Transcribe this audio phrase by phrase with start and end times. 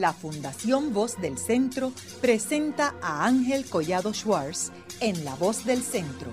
[0.00, 6.30] la Fundación Voz del Centro presenta a Ángel Collado Schwartz en La Voz del Centro,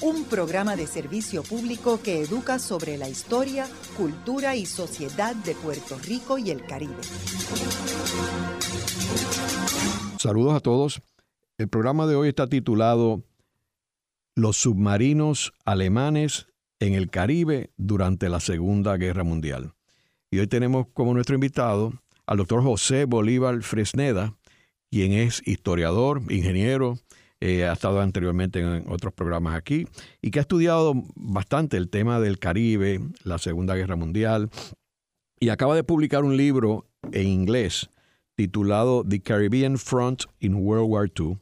[0.00, 3.66] un programa de servicio público que educa sobre la historia,
[3.96, 7.02] cultura y sociedad de Puerto Rico y el Caribe.
[10.18, 11.02] Saludos a todos.
[11.58, 13.24] El programa de hoy está titulado
[14.36, 16.46] Los submarinos alemanes
[16.78, 19.74] en el Caribe durante la Segunda Guerra Mundial.
[20.30, 21.92] Y hoy tenemos como nuestro invitado
[22.30, 24.36] al doctor José Bolívar Fresneda,
[24.88, 26.96] quien es historiador, ingeniero,
[27.40, 29.88] eh, ha estado anteriormente en otros programas aquí
[30.22, 34.48] y que ha estudiado bastante el tema del Caribe, la Segunda Guerra Mundial,
[35.40, 37.90] y acaba de publicar un libro en inglés
[38.36, 41.36] titulado The Caribbean Front in World War II,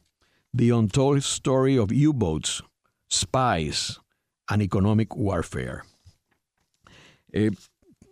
[0.57, 2.63] The Untold Story of U-Boats,
[3.11, 4.01] Spies
[4.47, 5.83] and Economic Warfare.
[7.31, 7.51] Eh,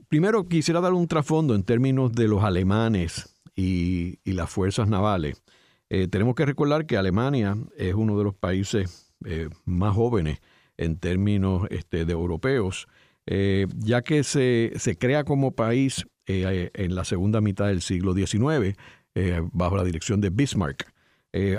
[0.09, 5.43] Primero quisiera dar un trasfondo en términos de los alemanes y, las fuerzas navales.
[5.89, 10.39] Eh, tenemos que recordar que Alemania es uno de los países eh, más jóvenes
[10.77, 12.87] en términos este, de europeos,
[13.25, 18.77] eh, ya que se, crea como país en la segunda mitad del siglo XIX
[19.53, 20.93] bajo la dirección de Bismarck.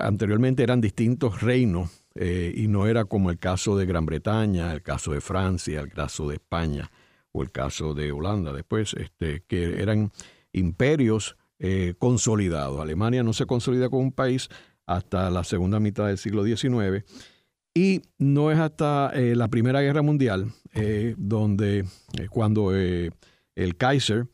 [0.01, 5.13] anteriormente eran distintos reinos y no era como el caso de Gran Bretaña, el caso
[5.13, 6.91] de Francia, el caso de España
[7.33, 10.13] o el caso de Holanda después, este, que eran
[10.53, 12.81] imperios eh, consolidados.
[12.81, 14.49] Alemania no se consolida como un país
[14.87, 17.05] hasta la segunda mitad del siglo XIX
[17.75, 21.85] y no es hasta eh, la Primera Guerra Mundial eh, donde
[22.31, 24.29] cuando el Kaiser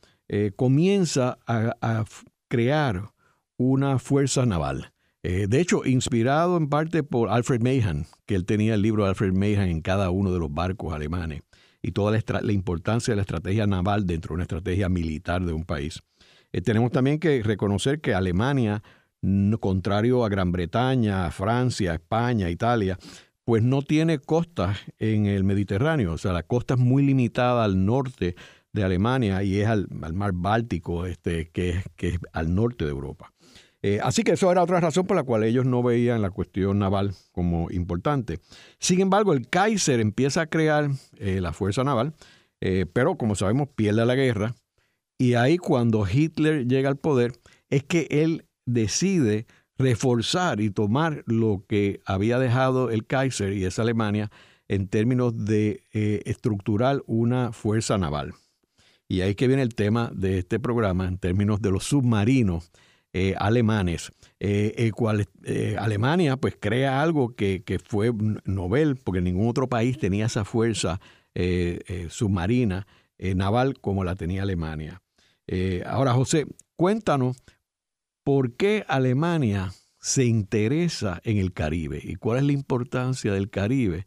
[0.57, 2.05] comienza a, a,
[2.49, 3.13] crear
[3.57, 4.93] una fuerza naval.
[5.23, 9.33] de hecho, inspirado en parte por Alfred Mahan, que él tenía el libro de Alfred
[9.33, 11.43] Mahan en cada uno de los barcos alemanes
[11.85, 15.65] y toda la, importancia de la estrategia naval dentro de una estrategia militar de un
[15.65, 16.03] país.
[16.51, 18.83] Eh, tenemos también que reconocer que Alemania,
[19.61, 22.99] contrario a Gran Bretaña, Francia, España, Italia,
[23.45, 27.85] pues no tiene costas en el Mediterráneo, o sea, la costa es muy limitada al
[27.85, 28.35] norte
[28.73, 33.34] de Alemania y es al, mar Báltico, este, que, que es al norte de Europa.
[33.87, 36.79] Eh, así que eso era otra razón por la cual ellos no veían la cuestión
[36.79, 38.41] naval como importante.
[38.79, 42.15] Sin embargo, el Kaiser empieza a crear eh, la fuerza naval,
[42.63, 44.55] eh, pero como sabemos pierde la guerra
[45.19, 47.35] y ahí cuando Hitler llega al poder
[47.69, 49.45] es que él decide
[49.77, 54.31] reforzar y tomar lo que había dejado el Kaiser y esa Alemania
[54.67, 55.83] en términos de
[56.25, 58.33] estructurar una fuerza naval.
[59.09, 62.71] Y ahí que viene el tema de este programa en términos de los submarinos
[63.17, 64.11] eh, alemanes,
[64.41, 68.11] eh, cual eh, Alemania pues crea algo que, fue
[68.45, 71.01] novel, porque ningún otro país tenía esa fuerza
[72.09, 72.89] submarina
[73.19, 75.01] naval como la tenía Alemania.
[75.87, 77.37] ahora, José, cuéntanos
[78.25, 84.07] por qué Alemania se interesa en el Caribe y cuál es la importancia del Caribe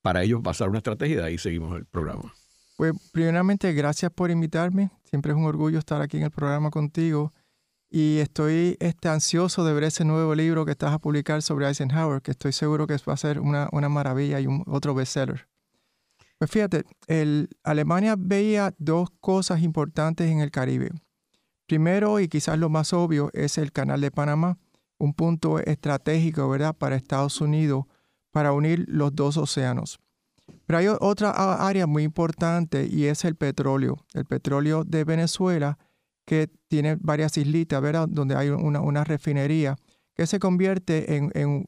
[0.00, 1.24] para ellos basar una estrategia.
[1.24, 2.32] Ahí seguimos el programa.
[2.78, 4.90] Pues primeramente, gracias por invitarme.
[5.04, 7.34] Siempre es un orgullo estar aquí en el programa contigo
[7.90, 12.22] y estoy este, ansioso de ver ese nuevo libro que estás a publicar sobre Eisenhower,
[12.22, 15.48] que estoy seguro que va a ser una, maravilla y otro bestseller.
[16.38, 20.90] Pues fíjate, el, Alemania veía dos cosas importantes en el Caribe.
[21.66, 24.58] Primero, y quizás lo más obvio, es el Canal de Panamá,
[24.96, 27.86] un punto estratégico, ¿verdad?, para Estados Unidos,
[28.30, 29.98] para unir los dos océanos.
[30.66, 31.30] Pero hay otra
[31.66, 34.04] área muy importante y es el petróleo.
[34.14, 35.78] El petróleo de Venezuela
[36.30, 38.06] que tiene varias islitas, ¿verdad?
[38.08, 39.74] Donde hay una, refinería
[40.14, 41.66] que se convierte en, en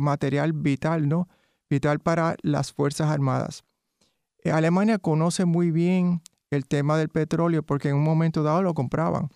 [0.00, 1.28] material vital, ¿no?
[1.68, 3.62] Vital para las Fuerzas Armadas.
[4.42, 8.72] Eh, Alemania conoce muy bien el tema del petróleo porque en un momento dado lo
[8.72, 9.24] compraban.
[9.24, 9.30] O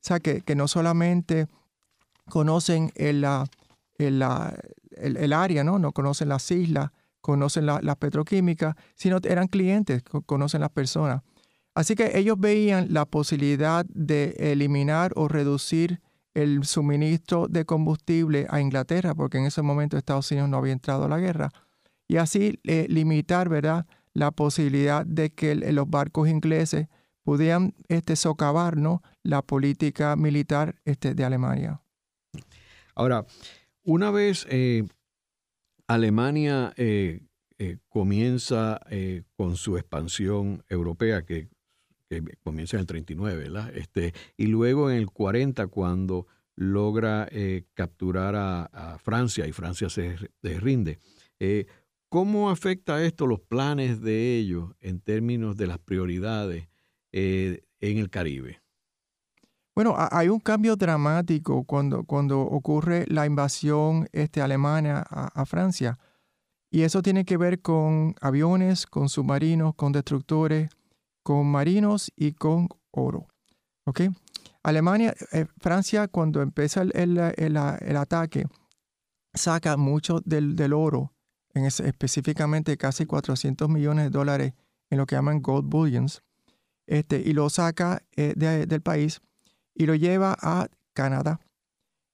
[0.00, 1.46] sea, que, no solamente
[2.28, 3.24] conocen el,
[3.98, 5.78] el, área, ¿no?
[5.78, 11.22] No conocen las islas, conocen las petroquímicas, sino eran clientes, conocen las personas.
[11.74, 16.00] Así que ellos veían la posibilidad de eliminar o reducir
[16.34, 21.04] el suministro de combustible a Inglaterra, porque en ese momento Estados Unidos no había entrado
[21.04, 21.50] a la guerra,
[22.08, 23.86] y así eh, limitar ¿verdad?
[24.12, 26.88] la posibilidad de que los barcos ingleses
[27.22, 29.02] pudieran este, socavar ¿no?
[29.22, 31.82] la política militar este, de Alemania.
[32.94, 33.24] Ahora,
[33.82, 34.84] una vez eh,
[35.86, 37.20] Alemania eh,
[37.88, 38.80] comienza
[39.36, 41.48] con su expansión europea, que
[42.42, 43.76] comienza en el 39, ¿verdad?
[43.76, 46.26] Este, y luego en el 40, cuando
[46.56, 50.98] logra eh, capturar a, Francia y Francia se, rinde.
[51.38, 51.66] Eh,
[52.08, 56.68] ¿Cómo afecta esto los planes de ellos en términos de las prioridades
[57.10, 58.60] eh, en el Caribe?
[59.74, 65.98] Bueno, hay un cambio dramático cuando, cuando ocurre la invasión este, alemana a, Francia.
[66.70, 70.68] Y eso tiene que ver con aviones, con submarinos, con destructores,
[71.22, 73.28] con marinos y con oro.
[73.84, 74.02] ¿Ok?
[74.62, 78.46] Alemania, eh, Francia, cuando empieza el, ataque,
[79.34, 81.12] saca mucho del, oro,
[81.54, 84.54] en específicamente casi 400 millones de dólares
[84.90, 86.22] en lo que llaman gold bullions,
[86.86, 89.20] este, y lo saca eh, del país
[89.74, 91.40] y lo lleva a Canadá.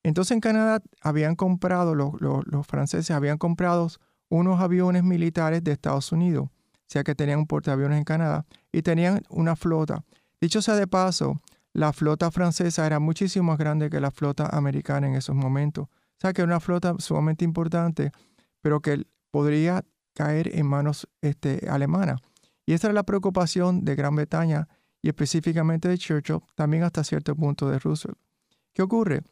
[0.03, 3.89] Entonces en Canadá habían comprado, los, franceses habían comprado
[4.31, 6.49] unos aviones militares de Estados Unidos,
[6.89, 10.05] o sea que tenían un portaaviones en Canadá y tenían una flota.
[10.41, 11.39] Dicho sea de paso,
[11.75, 15.85] la flota francesa era muchísimo más grande que la flota americana en esos momentos.
[15.87, 18.11] O sea que era una flota sumamente importante,
[18.63, 22.23] pero que podría caer en manos este, alemanas.
[22.65, 24.67] Y esa era la preocupación de Gran Bretaña
[25.03, 28.19] y específicamente de Churchill, también hasta cierto punto de Roosevelt.
[28.73, 29.23] ¿Qué ocurre?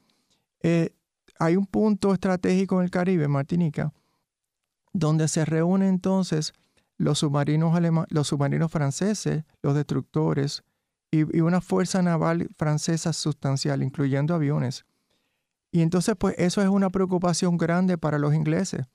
[0.62, 0.90] Eh,
[1.38, 3.94] hay un punto estratégico en el Caribe, Martinica,
[4.92, 6.52] donde se reúnen entonces
[6.98, 7.78] los submarinos,
[8.08, 10.64] los submarinos franceses, los destructores
[11.10, 14.86] y, una fuerza naval francesa sustancial, incluyendo aviones.
[15.70, 18.86] Y entonces, pues eso es una preocupación grande para los ingleses,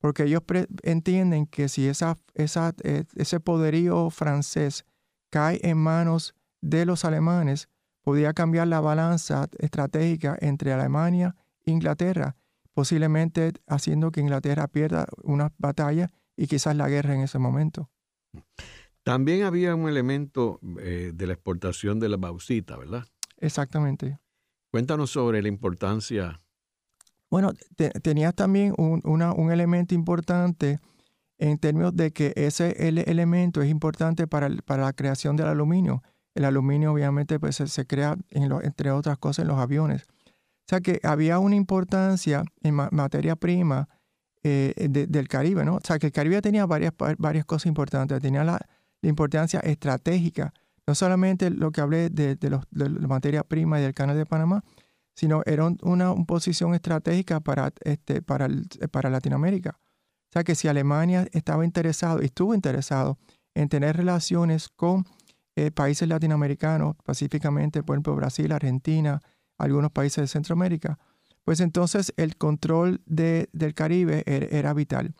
[0.00, 0.42] porque ellos
[0.82, 4.84] entienden que si esa, esa, eh, ese poderío francés
[5.30, 7.68] cae en manos de los alemanes,
[8.02, 11.34] podía cambiar la balanza estratégica entre Alemania
[11.66, 12.36] e Inglaterra,
[12.72, 16.08] posiblemente haciendo que Inglaterra pierda una batalla
[16.38, 17.90] y quizás la guerra en ese momento.
[19.02, 23.04] También había un elemento eh, de la exportación de la bauxita, ¿verdad?
[23.38, 24.18] Exactamente.
[24.70, 26.40] Cuéntanos sobre la importancia.
[27.28, 27.52] Bueno,
[28.02, 30.78] tenías también un, un elemento importante
[31.38, 36.02] en términos de que ese elemento es importante para, para, la creación del aluminio.
[36.34, 40.02] El aluminio obviamente pues, se, crea, en entre otras cosas, en los aviones.
[40.02, 43.88] O sea que había una importancia en materia prima
[44.42, 45.76] eh, del Caribe, ¿no?
[45.76, 48.20] O sea que el Caribe tenía varias, varias cosas importantes.
[48.20, 48.60] Tenía la,
[49.02, 50.52] importancia estratégica,
[50.84, 54.26] no solamente lo que hablé de, los, de, la materia prima y del canal de
[54.26, 54.64] Panamá,
[55.14, 58.48] sino era una, una posición estratégica para, este, para,
[58.90, 59.78] para Latinoamérica.
[59.78, 63.18] O sea que si Alemania estaba interesado, estuvo interesado
[63.54, 65.04] en tener relaciones con
[65.56, 69.20] eh, países latinoamericanos, específicamente, por ejemplo, Brasil, Argentina,
[69.56, 70.98] algunos países de Centroamérica,
[71.44, 75.14] pues entonces el control del Caribe er, era, vital.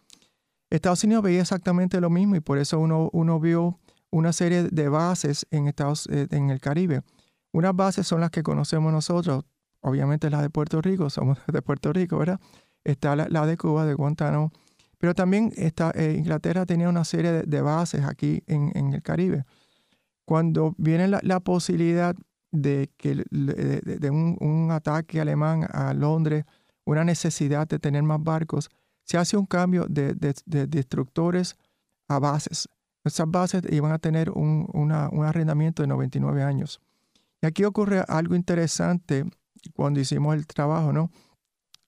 [0.70, 3.78] Estados Unidos veía exactamente lo mismo y por eso uno, vio
[4.10, 7.02] una serie de bases en, Estados, eh, en el Caribe.
[7.52, 9.44] Unas bases son las que conocemos nosotros,
[9.80, 12.40] obviamente las de Puerto Rico, somos de Puerto Rico, ¿verdad?
[12.84, 14.52] Está la, la de Cuba, de Guantánamo,
[14.98, 19.44] pero también eh, Inglaterra tenía una serie de, bases aquí en, el Caribe.
[20.24, 22.16] Cuando viene la, posibilidad
[22.50, 26.44] de, que, de, un, ataque alemán a Londres,
[26.84, 28.70] una necesidad de tener más barcos,
[29.04, 30.14] se hace un cambio de,
[30.44, 31.56] destructores
[32.08, 32.68] a bases.
[33.04, 36.80] Esas bases iban a tener un, un arrendamiento de 99 años.
[37.40, 39.24] Y aquí ocurre algo interesante
[39.74, 41.10] cuando hicimos el trabajo, ¿no?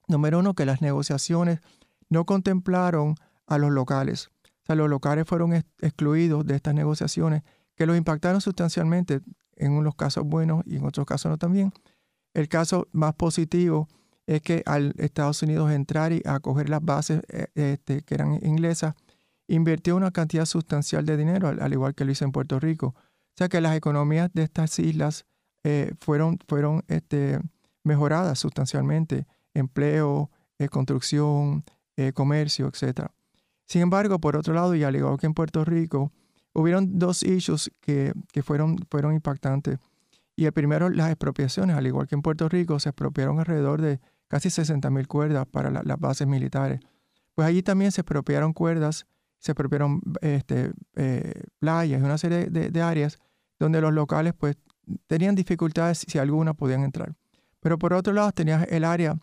[0.08, 1.60] Número uno, que las negociaciones
[2.08, 3.14] no contemplaron
[3.46, 4.30] a los locales.
[4.44, 7.42] O sea, los locales fueron excluidos de estas negociaciones
[7.76, 9.20] que los impactaron sustancialmente
[9.60, 11.72] en unos casos buenos y en otros casos no también.
[12.34, 13.88] El caso más positivo
[14.26, 18.94] es que al Estados Unidos entrar y acoger las bases eh, este, que eran inglesas,
[19.48, 22.94] invirtió una cantidad sustancial de dinero, al, igual que lo hizo en Puerto Rico.
[22.96, 25.26] O sea que las economías de estas islas
[25.64, 27.40] eh, fueron, fueron este,
[27.84, 29.26] mejoradas sustancialmente.
[29.52, 31.64] Empleo, eh, construcción,
[32.14, 33.08] comercio, etc.
[33.66, 36.12] Sin embargo, por otro lado, y al igual que en Puerto Rico,
[36.52, 39.78] hubieron dos issues que, fueron, fueron impactantes.
[40.36, 41.76] Y el primero, las expropiaciones.
[41.76, 45.98] Al igual que en Puerto Rico, se expropiaron alrededor de casi 60.000 cuerdas para las
[45.98, 46.80] bases militares.
[47.34, 49.06] Pues allí también se expropiaron cuerdas,
[49.38, 53.18] se expropiaron este, eh, playas una serie de, áreas
[53.58, 54.56] donde los locales pues
[55.06, 57.14] tenían dificultades si alguna podían entrar.
[57.60, 59.18] Pero por otro lado tenías el área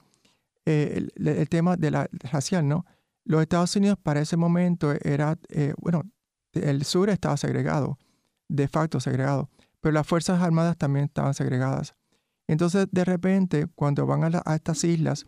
[0.65, 2.85] eh, el, tema de la racial, ¿no?
[3.23, 6.03] Los Estados Unidos para ese momento era, eh, bueno,
[6.63, 7.97] el sur estaba segregado,
[8.49, 9.49] de facto segregado,
[9.81, 11.95] pero las Fuerzas Armadas también estaban segregadas.
[12.47, 15.25] Entonces, de repente, cuando van a, estas islas,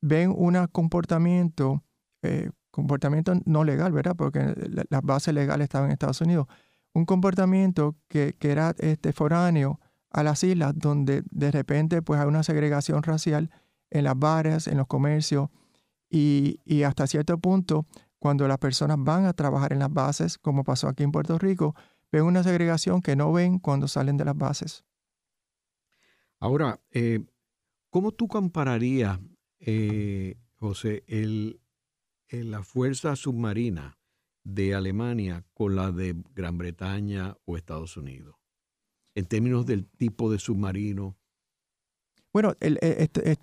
[0.00, 1.82] ven un comportamiento,
[2.22, 4.14] eh, comportamiento no legal, ¿verdad?
[4.16, 4.54] Porque
[4.88, 6.46] las bases legales estaban en Estados Unidos.
[6.92, 12.26] Un comportamiento que, que era este, foráneo a las islas, donde de repente pues hay
[12.26, 13.50] una segregación racial
[13.90, 15.48] en las bares, en los comercios
[16.10, 17.86] y, hasta cierto punto,
[18.20, 21.74] cuando las personas van a trabajar en las bases, como pasó aquí en Puerto Rico,
[22.12, 24.84] ven una segregación que no ven cuando salen de las bases.
[26.38, 27.24] Ahora, eh,
[27.88, 29.18] ¿cómo tú compararías,
[29.58, 31.60] eh, José, el,
[32.28, 33.98] la fuerza submarina
[34.44, 38.36] de Alemania con la de Gran Bretaña o Estados Unidos?
[39.14, 41.16] En términos del tipo de submarino.
[42.32, 43.36] Bueno, el, este,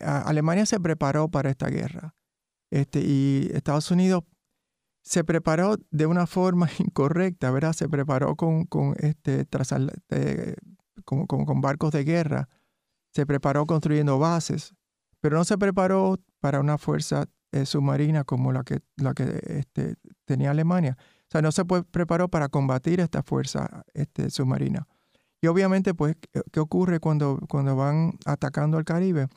[0.00, 2.15] Alemania se preparó para esta guerra.
[2.70, 4.24] Este, y Estados Unidos
[5.02, 7.72] se preparó de una forma incorrecta, ¿verdad?
[7.72, 9.46] Se preparó con, con, este,
[10.10, 10.56] eh,
[11.04, 12.48] con, barcos de guerra,
[13.14, 14.74] se preparó construyendo bases,
[15.20, 19.94] pero no se preparó para una fuerza eh, submarina como la que, la que este,
[20.24, 20.96] tenía Alemania.
[20.98, 24.88] O sea, no se preparó para combatir esta fuerza este, submarina.
[25.40, 26.16] Y obviamente, pues,
[26.50, 29.28] ¿qué ocurre cuando, cuando van atacando al Caribe?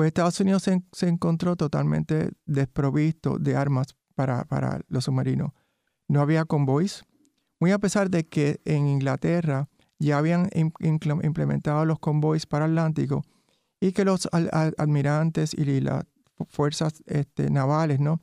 [0.00, 5.52] Pues Estados Unidos se, encontró totalmente desprovisto de armas para, los submarinos.
[6.08, 7.04] No había convoys,
[7.58, 13.26] muy a pesar de que en Inglaterra ya habían implementado los convoys para Atlántico
[13.78, 14.26] y que los
[14.78, 16.06] almirantes y las
[16.48, 18.22] fuerzas este, navales ¿no?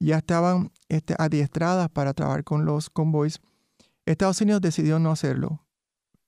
[0.00, 3.38] ya estaban este, adiestradas para trabajar con los convoys,
[4.06, 5.62] Estados Unidos decidió no hacerlo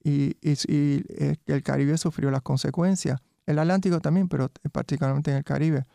[0.05, 3.19] y, eh, el Caribe sufrió las consecuencias.
[3.51, 5.87] El Atlántico también, pero particularmente en el Caribe,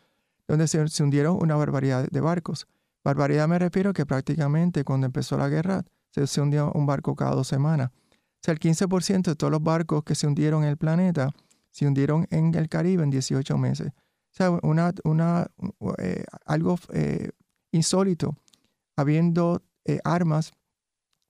[0.48, 2.68] donde se hundieron una barbaridad de barcos.
[3.04, 7.48] Barbaridad me refiero que prácticamente cuando empezó la guerra se, hundió un barco cada dos
[7.48, 7.92] semanas.
[7.92, 11.32] O sea, el 15% de todos los barcos que se hundieron en el planeta
[11.70, 13.90] se hundieron en el Caribe en 18 meses.
[13.90, 15.48] O sea, una, una,
[16.00, 17.30] eh, algo eh,
[17.72, 18.36] insólito,
[18.96, 20.54] habiendo eh, armas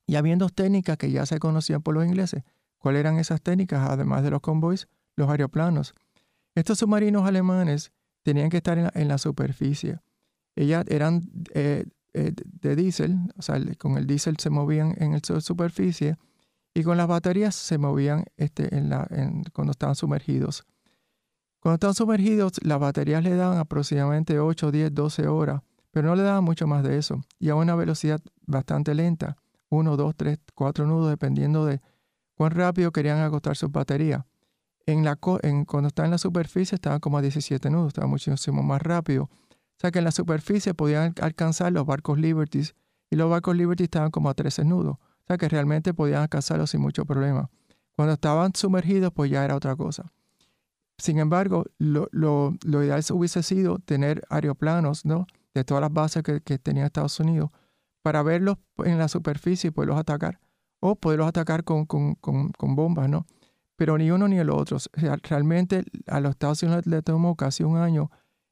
[0.07, 2.43] y habiendo técnicas que ya se conocían por los ingleses.
[2.77, 3.89] ¿Cuáles eran esas técnicas?
[3.89, 5.93] Además de los convoys, los aeroplanos.
[6.55, 7.91] Estos submarinos alemanes
[8.23, 9.99] tenían que estar en la superficie
[10.55, 15.41] ellas eran eh, eh, de diésel, o sea, con el diésel se movían en la
[15.41, 16.17] superficie
[16.73, 18.69] y con las baterías se movían este,
[19.53, 20.65] cuando estaban sumergidos.
[21.59, 26.23] Cuando estaban sumergidos, las baterías le daban aproximadamente 8, 10, 12 horas, pero no le
[26.23, 29.37] daban mucho más de eso y a una velocidad bastante lenta,
[29.69, 31.81] 1, 2, 3, 4 nudos, dependiendo de
[32.35, 34.23] cuán rápido querían agotar sus baterías.
[34.87, 38.61] En la, en, cuando estaban en la superficie estaban como a 17 nudos, estaba muchísimo
[38.63, 39.23] más rápido.
[39.23, 42.75] O sea que en la superficie podían alcanzar los barcos Liberties
[43.09, 44.97] y los barcos Liberty estaban como a 13 nudos.
[44.97, 47.49] O sea que realmente podían alcanzarlos sin mucho problema.
[47.95, 50.11] Cuando estaban sumergidos, pues ya era otra cosa.
[50.97, 55.27] Sin embargo, lo, ideal hubiese sido tener aeroplanos ¿no?
[55.53, 57.49] de todas las bases que, tenía Estados Unidos
[58.01, 60.39] para verlos en la superficie y poderlos atacar.
[60.79, 61.87] O poderlos atacar con,
[62.61, 63.25] bombas, ¿no?
[63.75, 64.77] Pero ni uno ni el otro.
[65.23, 68.09] realmente a los Estados Unidos le tomó casi un año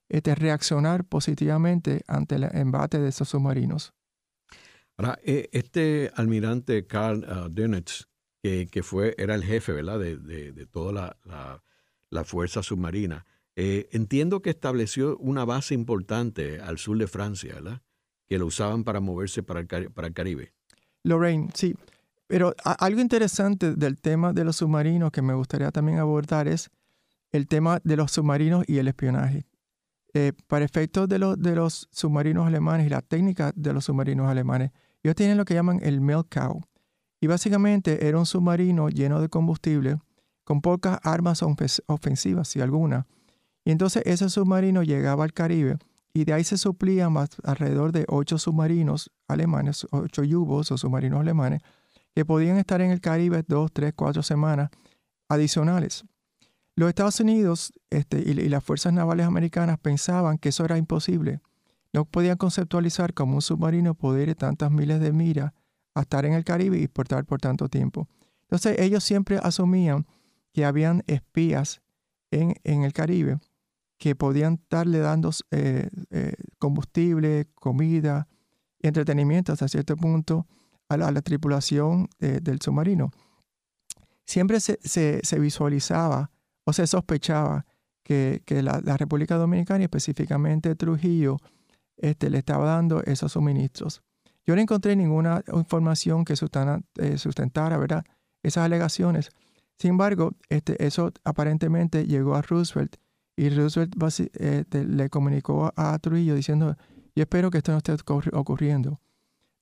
[0.10, 3.94] este, reaccionar positivamente ante el embate de esos submarinos.
[4.98, 8.08] Ahora, eh, este almirante Carl uh, Dönitz,
[8.42, 10.00] que, fue, era el jefe ¿verdad?
[10.00, 13.26] De, toda la, fuerza submarina,
[13.56, 17.82] eh, entiendo que estableció una base importante al sur de Francia, ¿verdad?
[18.28, 20.54] que lo usaban para moverse para el, para el Caribe.
[21.04, 21.76] Lorraine, sí.
[22.34, 26.72] Pero algo interesante del tema de los submarinos que me gustaría también abordar es
[27.32, 29.46] el tema de los submarinos y el espionaje.
[30.16, 34.72] Eh, para efectos de, los submarinos alemanes y la técnica de los submarinos alemanes,
[35.04, 36.60] ellos tienen lo que llaman el milk cow.
[37.22, 40.00] Y básicamente era un submarino lleno de combustible
[40.44, 41.44] con pocas armas
[41.86, 43.06] ofensivas, si alguna.
[43.64, 45.78] Y entonces ese submarino llegaba al Caribe
[46.16, 47.14] y de ahí se suplían
[47.44, 51.62] alrededor de ocho submarinos alemanes, ocho yubos o submarinos alemanes,
[52.14, 54.70] que podían estar en el Caribe dos, tres, cuatro semanas
[55.28, 56.04] adicionales.
[56.76, 61.42] Los Estados Unidos este, y, las fuerzas navales americanas pensaban que eso era imposible.
[61.92, 65.52] No podían conceptualizar como un submarino poder ir tantas miles de millas
[65.94, 68.08] a estar en el Caribe y portar por tanto tiempo.
[68.44, 70.08] Entonces ellos siempre asumían
[70.52, 71.82] que habían espías
[72.32, 73.40] en, el Caribe
[73.98, 78.28] que podían estarle dando eh, eh, combustible, comida
[78.80, 80.46] entretenimiento hasta cierto punto
[80.94, 83.12] a la, tripulación eh, del submarino.
[84.26, 86.32] Siempre se, se visualizaba
[86.66, 87.66] o se sospechaba
[88.04, 91.38] que, la, República Dominicana y específicamente Trujillo
[91.98, 94.02] este, le estaba dando esos suministros.
[94.46, 98.04] Yo no encontré ninguna información que eh, sustentara, ¿verdad?
[98.44, 99.30] esas alegaciones.
[99.78, 102.98] Sin embargo, este, eso aparentemente llegó a Roosevelt
[103.38, 103.96] y Roosevelt
[104.36, 106.76] eh, le comunicó a Trujillo diciendo,
[107.16, 107.96] yo espero que esto no esté
[108.34, 109.00] ocurriendo.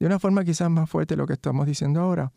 [0.02, 2.34] De una forma quizás más fuerte de lo que estamos diciendo ahora.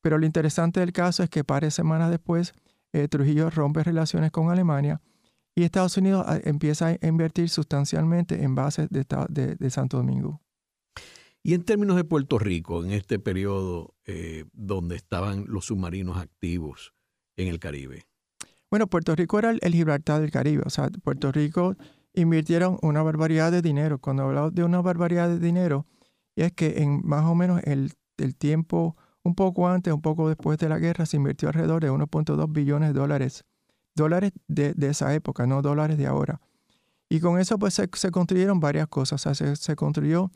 [0.00, 2.52] Pero lo interesante del caso es que varias semanas después,
[2.92, 5.00] eh, Trujillo rompe relaciones con Alemania
[5.56, 10.40] y Estados Unidos ah, empieza a invertir sustancialmente en bases de, Santo Domingo.
[11.42, 16.94] Y en términos de Puerto Rico, en este periodo eh, donde estaban los submarinos activos,
[17.36, 18.06] en el Caribe?
[18.70, 20.62] Bueno, Puerto Rico era el, Gibraltar del Caribe.
[20.64, 21.74] O sea, Puerto Rico
[22.14, 23.98] invirtieron una barbaridad de dinero.
[23.98, 25.84] Cuando hablamos de una barbaridad de dinero,
[26.42, 27.92] es que en más o menos el,
[28.36, 32.52] tiempo, un poco antes, un poco después de la guerra, se invirtió alrededor de 1.2
[32.52, 33.44] billones de dólares.
[33.94, 36.40] Dólares de, esa época, no dólares de ahora.
[37.08, 39.26] Y con eso pues se, construyeron varias cosas.
[39.26, 40.30] O sea, se, construyó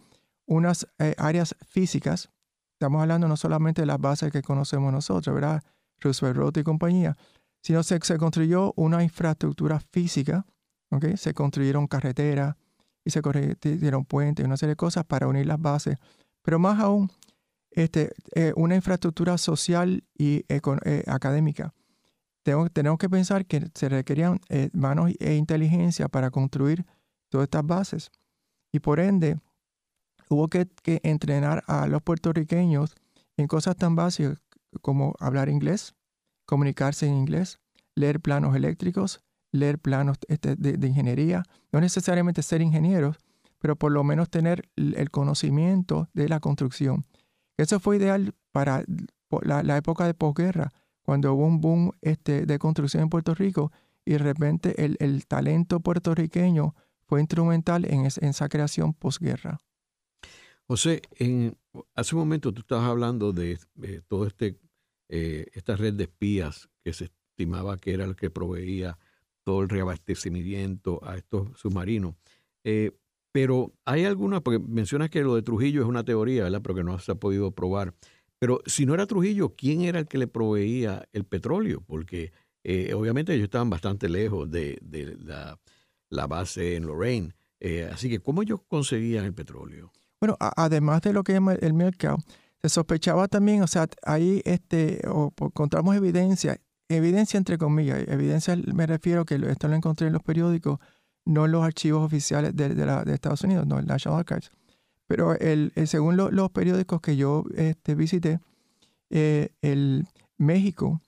[0.46, 2.30] unas eh, áreas físicas.
[2.74, 5.62] Estamos hablando no solamente de las bases que conocemos nosotros, ¿verdad?
[6.00, 7.16] Roosevelt Road y compañía,
[7.60, 10.46] sino se, se construyó una infraestructura física,
[10.90, 11.16] ¿okay?
[11.16, 12.56] se construyeron carreteras
[13.04, 15.96] y se construyeron puentes y una serie de cosas para unir las bases,
[16.42, 17.10] pero más aún
[17.70, 21.74] este, eh, una infraestructura social y eh, académica.
[22.42, 24.40] Tenemos, que pensar que se requerían
[24.72, 26.84] manos e inteligencia para construir
[27.28, 28.10] todas estas bases.
[28.72, 29.38] Y por ende,
[30.28, 30.66] hubo que
[31.04, 32.96] entrenar a los puertorriqueños
[33.36, 34.42] en cosas tan básicas
[34.80, 35.94] como hablar inglés,
[36.46, 37.60] comunicarse en inglés,
[37.94, 39.20] leer planos eléctricos,
[39.52, 43.18] leer planos este, de, ingeniería, no necesariamente ser ingenieros,
[43.58, 47.04] pero por lo menos tener el conocimiento de la construcción.
[47.56, 48.84] Eso fue ideal para
[49.42, 53.70] la, época de posguerra, cuando hubo un boom este, de construcción en Puerto Rico
[54.04, 59.58] y de repente el, talento puertorriqueño fue instrumental en, esa creación posguerra.
[60.66, 61.02] José,
[61.94, 63.58] hace un momento tú estabas hablando de,
[64.08, 64.58] todo este
[65.08, 68.98] eh, esta red de espías que se estimaba que era el que proveía
[69.44, 72.14] todo el reabastecimiento a estos submarinos.
[72.64, 72.92] Eh,
[73.32, 76.60] pero hay alguna, porque mencionas que lo de Trujillo es una teoría, ¿verdad?
[76.62, 77.94] Pero que no se ha podido probar.
[78.38, 81.82] Pero si no era Trujillo, ¿quién era el que le proveía el petróleo?
[81.86, 82.32] Porque
[82.64, 84.78] eh, obviamente ellos estaban bastante lejos de,
[86.10, 87.34] la, base en Lorraine.
[87.90, 89.92] así que, ¿cómo ellos conseguían el petróleo?
[90.20, 92.18] Bueno, además de lo que llama el mercado,
[92.62, 96.60] se sospechaba también, o sea, ahí este, o, encontramos evidencia,
[96.92, 100.78] evidencia entre comillas, evidencia me refiero que esto lo encontré en los periódicos,
[101.24, 104.50] no en los archivos oficiales de, Estados Unidos, no el National Archives.
[105.06, 108.40] Pero el, según los periódicos que yo este, visité,
[109.10, 110.06] eh, el
[110.38, 111.00] México,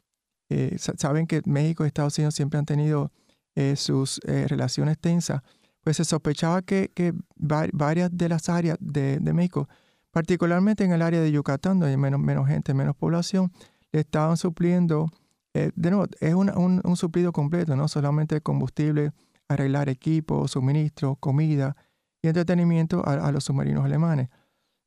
[0.51, 3.11] eh, saben que México y Estados Unidos siempre han tenido
[3.55, 5.43] eh, sus relaciones tensas,
[5.83, 9.69] pues se sospechaba que, que varias de las áreas de, de México
[10.15, 13.53] particularmente en el área de Yucatán, donde hay menos, menos gente, menos población,
[13.91, 15.11] le estaban supliendo,
[15.55, 16.51] eh, de nuevo, es un,
[16.85, 19.13] un, suplido completo, no solamente combustible,
[19.49, 21.77] arreglar equipo, suministro, comida
[22.21, 24.31] y entretenimiento a, los submarinos alemanes.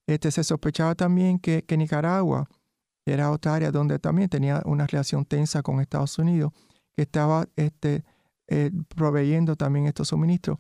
[0.08, 2.49] Este, se sospechaba también que, que, Nicaragua
[3.06, 6.51] era otra área donde también tenía una relación tensa con Estados Unidos,
[6.95, 8.03] que estaba este,
[8.49, 10.58] eh, proveyendo también estos suministros.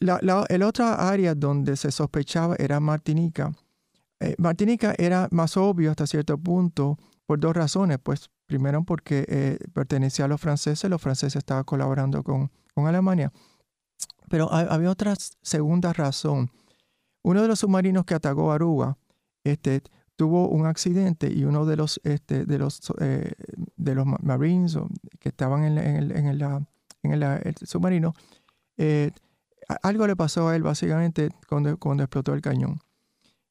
[0.00, 3.54] La, otra área donde se sospechaba era Martinica.
[4.20, 6.98] Eh, Martinica era más obvio hasta cierto punto
[7.28, 7.98] por dos razones.
[8.02, 13.30] Pues primero porque eh, pertenecía a los franceses, los franceses estaban colaborando con, con Alemania.
[14.30, 16.50] Pero había otra segunda razón.
[17.22, 18.96] Uno de los submarinos que atacó Aruba
[19.44, 19.82] este,
[20.16, 23.32] tuvo un accidente y uno de los, este, de los, eh,
[23.76, 24.78] de los marines
[25.18, 26.42] que estaban en, el, en, el,
[27.02, 28.14] en el, submarino
[29.82, 32.80] algo le pasó a él básicamente cuando, cuando explotó el cañón.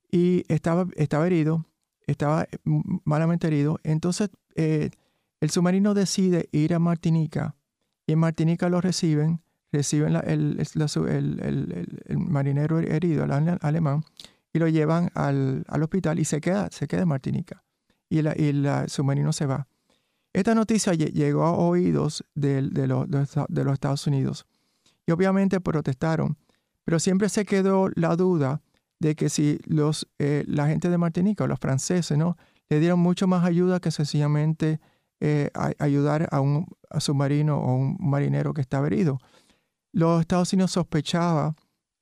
[0.10, 1.66] Y estaba, estaba herido,
[2.08, 2.58] estaba eh,
[3.04, 3.80] malamente herido.
[3.84, 4.90] Entonces eh,
[5.40, 7.56] el submarino decide ir a Martinica
[8.08, 9.42] y en Martinica lo reciben,
[9.72, 10.66] reciben el,
[12.06, 14.04] el, marinero herido, el alemán,
[14.54, 17.64] y lo llevan al, hospital y se queda, se queda en Martinica.
[18.10, 19.68] Y, y el submarino se va.
[20.32, 24.46] Esta noticia llegó a oídos de, de, de los Estados Unidos
[25.06, 26.38] y obviamente protestaron.
[26.86, 28.62] Pero siempre se quedó la duda
[29.00, 32.38] de que si los, eh, la gente de Martinica o los franceses ¿no?
[32.70, 34.80] le dieron mucho más ayuda que sencillamente
[35.20, 36.68] eh, ayudar a un
[37.00, 39.20] submarino o un marinero que estaba herido.
[39.92, 41.56] Los Estados Unidos sospechaban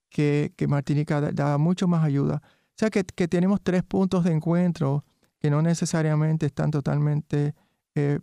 [0.09, 2.41] que, que Martinica daba mucho más ayuda.
[2.43, 5.05] O sea que, que, tenemos tres puntos de encuentro
[5.39, 7.55] que no necesariamente están totalmente
[7.93, 8.19] eh,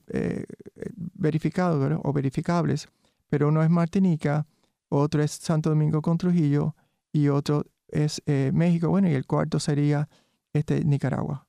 [1.15, 2.89] verificados o verificables,
[3.29, 4.47] pero uno es Martinica,
[4.91, 6.75] otro es Santo Domingo con Trujillo
[7.13, 10.09] y otro es eh, México, bueno, y el cuarto sería
[10.53, 11.47] este, Nicaragua.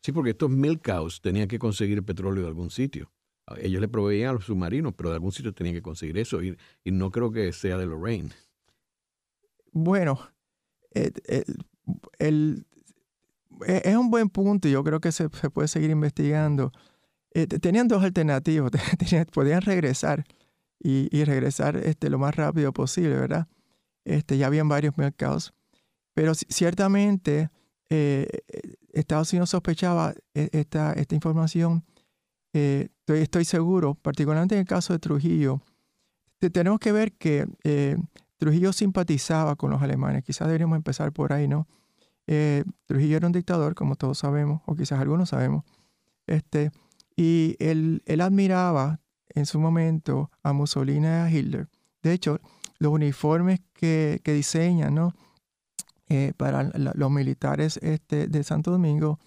[0.00, 3.10] Sí, porque estos milk cows tenían que conseguir el petróleo de algún sitio.
[3.58, 6.56] Ellos le proveían a los submarinos, pero de algún sitio tenían que conseguir eso y,
[6.84, 8.30] no creo que sea de Lorraine.
[9.72, 10.20] Bueno,
[10.94, 11.44] eh, eh,
[13.66, 16.72] es un buen punto y yo creo que se, puede seguir investigando.
[17.60, 18.70] tenían dos alternativas,
[19.32, 20.24] podían regresar
[20.78, 23.48] y, regresar este, lo más rápido posible, ¿verdad?
[24.04, 25.54] Este, ya habían varios mercados,
[26.14, 27.50] pero ciertamente
[27.90, 28.28] eh,
[28.92, 31.84] Estados Unidos sospechaba e, esta, esta información
[32.52, 35.60] eh, estoy, seguro, particularmente en el caso de Trujillo,
[36.52, 37.96] tenemos que ver que eh,
[38.36, 40.24] Trujillo simpatizaba con los alemanes.
[40.24, 41.68] Quizás deberíamos empezar por ahí, ¿no?
[42.26, 45.64] Eh, Trujillo era un dictador, como todos sabemos, o quizás algunos sabemos.
[46.26, 46.72] Este,
[47.16, 51.68] y él, él admiraba en su momento a Mussolini y a Hitler.
[52.02, 52.40] De hecho,
[52.78, 55.14] los uniformes que, que diseñan ¿no?
[56.08, 59.18] Eh, para los militares este, de Santo Domingo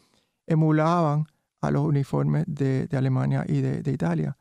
[0.45, 1.25] emulaban
[1.61, 4.37] a los uniformes de, de Alemania y de, de, Italia.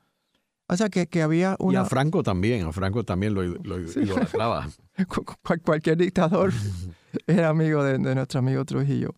[0.68, 1.80] O sea, que, que, había una...
[1.80, 4.68] Y a Franco también, a Franco también lo, lo idolatraba.
[5.64, 6.52] cualquier dictador
[7.26, 9.14] era amigo de, nuestro amigo Trujillo.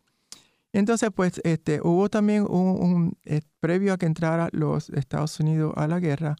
[0.72, 5.86] Entonces, pues, este, hubo también un, eh, previo a que entrara los Estados Unidos a
[5.86, 6.36] la guerra,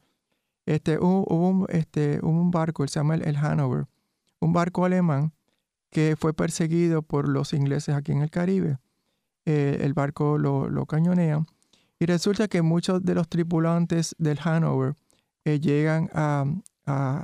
[0.67, 3.87] este, hubo, un, este, un barco, se llama el, Hanover,
[4.41, 5.33] un barco alemán
[5.97, 8.77] que fue perseguido por los ingleses aquí en el Caribe.
[9.47, 11.47] Eh, el barco lo, cañonea
[11.99, 14.95] y resulta que muchos de los tripulantes del Hanover
[15.47, 16.45] eh, llegan a,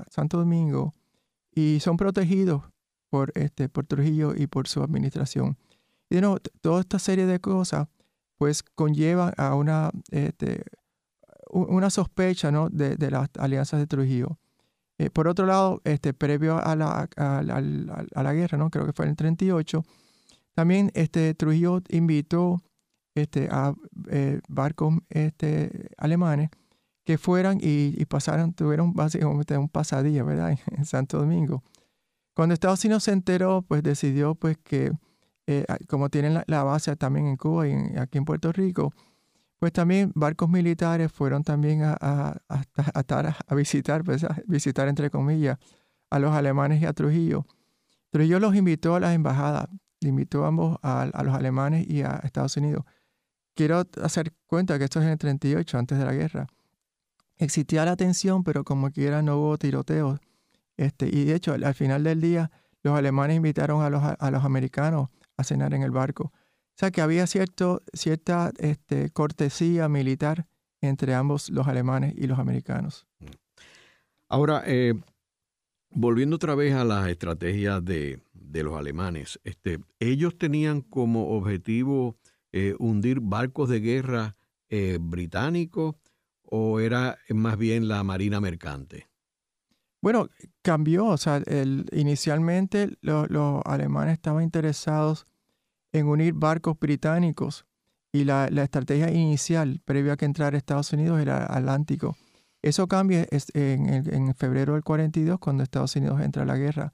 [0.09, 0.95] Santo Domingo
[1.55, 2.63] y son protegidos
[3.11, 5.59] por, este, por Trujillo y por su administración.
[6.09, 7.89] Y de toda esta serie de cosas
[8.39, 10.65] pues conllevan a una, este,
[11.51, 12.71] una sospecha ¿no?
[12.71, 14.39] de, de, las alianzas de Trujillo.
[15.03, 18.71] Eh, por otro lado, este, previo a la, a, la guerra, ¿no?
[18.71, 19.85] creo que fue en el 38,
[20.55, 22.63] también este, Trujillo invitó
[23.17, 23.75] este, a
[24.11, 26.51] eh, barcos este, alemanes
[27.05, 30.57] que fueran y, y, pasaran, tuvieron básicamente un pasadía, ¿verdad?
[30.71, 31.65] En Santo Domingo.
[32.33, 34.93] Cuando Estados Unidos se enteró, pues decidió pues que,
[35.49, 38.93] eh, como tienen la, base también en Cuba y aquí en Puerto Rico,
[39.63, 45.09] pues también barcos militares fueron también a, a, a, a visitar, pues, a visitar entre
[45.09, 45.57] comillas,
[46.11, 47.47] a los alemanes y a Trujillo.
[48.11, 49.69] Trujillo los invitó a las embajadas,
[50.01, 52.85] invitó ambos a, a los alemanes y a Estados Unidos.
[53.55, 56.49] Quiero hacer cuenta que esto es en el 38, antes de la guerra.
[57.37, 60.19] Existía la tensión, pero como quiera no hubo tiroteos
[60.77, 62.51] este, y de hecho, al, final del día,
[62.83, 66.33] los alemanes invitaron a los, a los americanos a cenar en el barco.
[66.75, 70.47] O sea que había cierto, cierta este, cortesía militar
[70.81, 73.07] entre ambos, los alemanes y los americanos.
[74.29, 74.95] Ahora, eh,
[75.91, 82.17] volviendo otra vez a las estrategias de, de los alemanes, este, ellos tenían como objetivo
[82.53, 84.37] eh, hundir barcos de guerra
[84.69, 85.97] eh, británicos
[86.43, 89.09] o era más bien la marina mercante?
[90.03, 90.29] Bueno,
[90.61, 91.07] cambió.
[91.07, 95.27] O sea, el, inicialmente los alemanes estaban interesados
[95.93, 97.67] en unir barcos británicos
[98.13, 102.17] y la, estrategia inicial, previa a que entrara Estados Unidos, era Atlántico.
[102.61, 106.93] Eso cambia en, en, febrero del 42, cuando Estados Unidos entra a la guerra.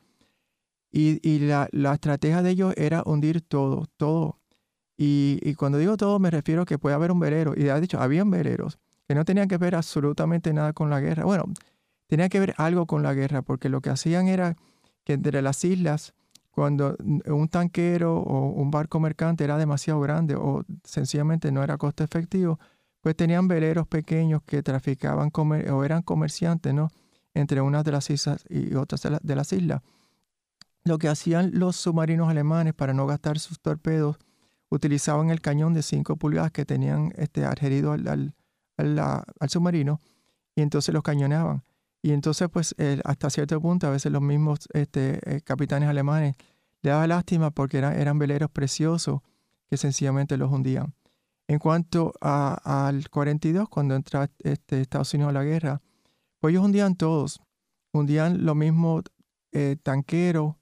[0.91, 4.39] Y, y la, la, estrategia de ellos era hundir todo, todo.
[4.97, 7.53] Y, y, cuando digo todo, me refiero a que puede haber un velero.
[7.57, 11.25] Y de dicho, habían veleros que no tenían que ver absolutamente nada con la guerra.
[11.25, 11.45] Bueno,
[12.09, 14.57] tenía que ver algo con la guerra, porque lo que hacían era
[15.05, 16.15] que entre las islas,
[16.59, 22.03] cuando un tanquero o un barco mercante era demasiado grande o sencillamente no era costo
[22.03, 22.59] efectivo,
[23.01, 26.91] pues tenían veleros pequeños que traficaban o eran comerciantes, ¿no?
[27.33, 29.83] Entre unas de las islas y otras de, las islas.
[30.83, 34.17] Lo que hacían los submarinos alemanes para no gastar sus torpedos,
[34.69, 38.35] utilizaban el cañón de 5 pulgadas que tenían este, adherido al,
[38.79, 40.01] al submarino
[40.57, 41.63] y entonces los cañoneaban.
[42.03, 46.37] Y entonces, pues, hasta cierto punto, a veces los mismos este, eh, capitanes alemanes
[46.83, 49.21] le daban lástima porque eran veleros preciosos
[49.69, 50.95] que sencillamente los hundían.
[51.49, 55.81] En cuanto al 42, cuando entra este, Estados Unidos a la guerra,
[56.39, 57.41] pues ellos hundían todos.
[57.93, 59.03] Hundían lo mismo
[59.53, 60.59] eh, tanquero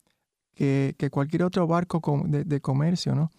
[0.55, 3.31] que, cualquier otro barco de, comercio, ¿no?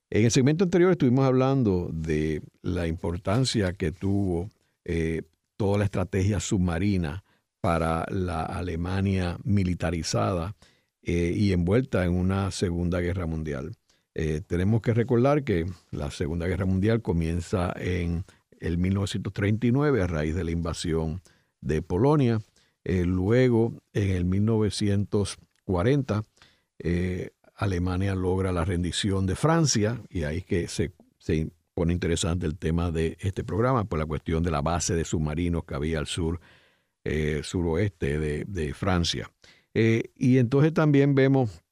[0.08, 4.48] En el segmento anterior estuvimos hablando de la importancia que tuvo
[4.86, 5.20] eh,
[5.58, 7.24] toda la estrategia submarina
[7.60, 10.56] para la Alemania militarizada
[11.02, 13.76] eh, y envuelta en una Segunda Guerra Mundial.
[14.14, 18.24] Eh, tenemos que recordar que la Segunda Guerra Mundial comienza en
[18.64, 21.20] el 1939 a raíz de la invasión
[21.60, 22.40] de Polonia.
[22.82, 26.24] Eh, luego, en el 1940,
[26.78, 30.92] eh, Alemania logra la rendición de Francia y ahí que se,
[31.74, 35.64] pone interesante el tema de este programa por la cuestión de la base de submarinos
[35.64, 36.40] que había al sur,
[37.04, 39.30] eh, suroeste de, de Francia.
[39.74, 41.62] y entonces también vemos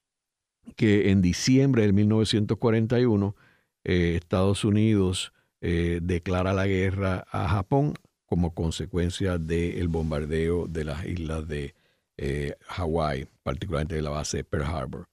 [0.76, 3.36] que en diciembre del 1941
[3.84, 5.32] Estados Unidos
[5.64, 7.94] eh, declara la guerra a Japón
[8.26, 11.76] como consecuencia del bombardeo de las islas de
[12.16, 15.06] eh, Hawái, particularmente de la base Pearl Harbor.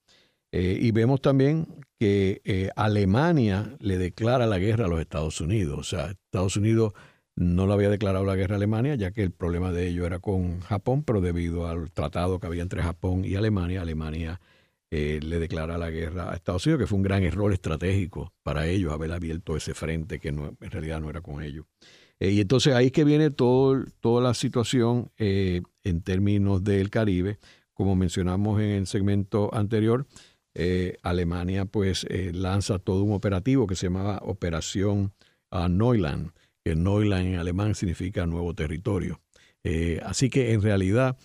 [0.50, 1.68] Eh, y vemos también
[2.00, 5.78] que Alemania le declara la guerra a los Estados Unidos.
[5.78, 6.94] O sea, Estados Unidos
[7.36, 10.18] no le había declarado la guerra a Alemania, ya que el problema de ello era
[10.18, 14.40] con Japón, pero debido al tratado que había entre Japón y Alemania, Alemania
[14.92, 18.66] eh, le declara la guerra a Estados Unidos, que fue un gran error estratégico para
[18.66, 21.66] ellos haber abierto ese frente que en realidad no era con ellos.
[22.18, 26.90] Eh, y entonces ahí es que viene todo, toda la situación eh, en términos del
[26.90, 27.38] Caribe.
[27.72, 30.06] Como mencionamos en el segmento anterior,
[31.02, 35.14] Alemania pues lanza todo un operativo que se llamaba Operación
[35.50, 39.20] Neuland, que Neuland en alemán significa nuevo territorio.
[40.04, 41.16] así que en realidad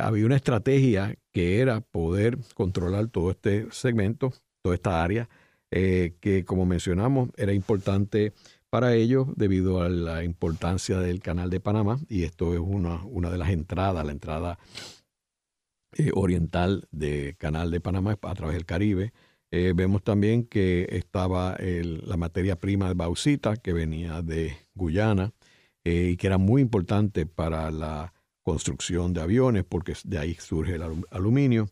[0.00, 5.28] había una estrategia que era poder controlar todo este segmento, toda esta área,
[5.70, 8.32] eh, que como mencionamos era importante
[8.70, 13.30] para ellos debido a la importancia del canal de Panamá, y esto es una, una
[13.30, 14.58] de las entradas, la entrada
[15.96, 19.12] eh, oriental del canal de Panamá a través del Caribe.
[19.50, 25.32] Eh, vemos también que estaba la materia prima de bauxita que venía de Guyana
[25.84, 28.12] y que era muy importante para la
[28.48, 31.68] construcción de aviones, porque de ahí surge el aluminio.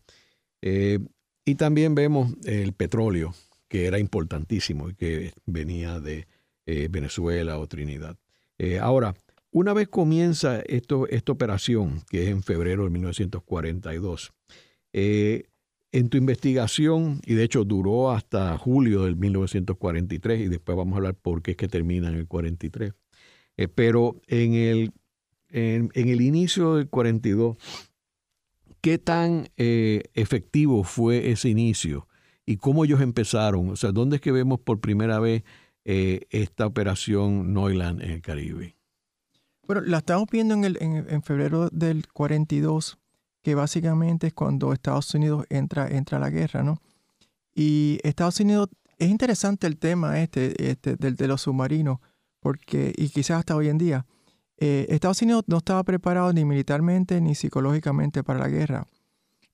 [0.61, 0.99] Eh,
[1.43, 3.35] y también vemos el petróleo,
[3.67, 6.27] que era importantísimo y que venía de
[6.67, 8.19] eh, Venezuela o Trinidad.
[8.59, 9.15] Eh, ahora,
[9.53, 14.35] una vez comienza esto, esta operación, que es en febrero de 1942,
[14.93, 20.97] en tu investigación, y de hecho duró hasta julio del 1943, y después vamos a
[20.99, 22.93] hablar por qué es que termina en el 43,
[23.75, 24.93] pero en el
[25.50, 27.56] en, el inicio del 42,
[28.80, 32.09] ¿qué tan eh, efectivo fue ese inicio?
[32.44, 33.70] ¿Y cómo ellos empezaron?
[33.70, 35.42] O sea, ¿dónde es que vemos por primera vez
[35.85, 38.76] eh, esta operación Neuland en el Caribe?
[39.66, 42.98] Bueno, la estamos viendo en, el, en, febrero del 42,
[43.42, 46.80] que básicamente es cuando Estados Unidos entra, entra a la guerra, ¿no?
[47.52, 51.98] Y Estados Unidos, es interesante el tema este, este de los submarinos,
[52.38, 54.06] porque, y quizás hasta hoy en día,
[54.59, 58.87] eh, Estados Unidos no estaba preparado ni militarmente ni psicológicamente para la guerra.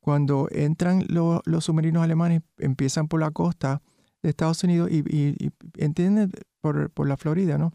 [0.01, 3.83] Cuando entran los submarinos alemanes, empiezan por la costa
[4.23, 7.73] de Estados Unidos y, entienden por, la Florida, ¿no?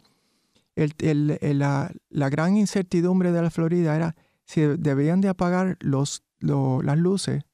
[0.76, 4.14] la, gran incertidumbre de la Florida era
[4.44, 7.44] si debían de apagar los, las luces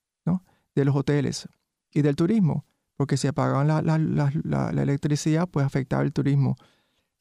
[0.75, 1.49] de los hoteles
[1.93, 2.65] y del turismo,
[2.97, 6.57] porque si apagaban la, la electricidad, pues afectaba el turismo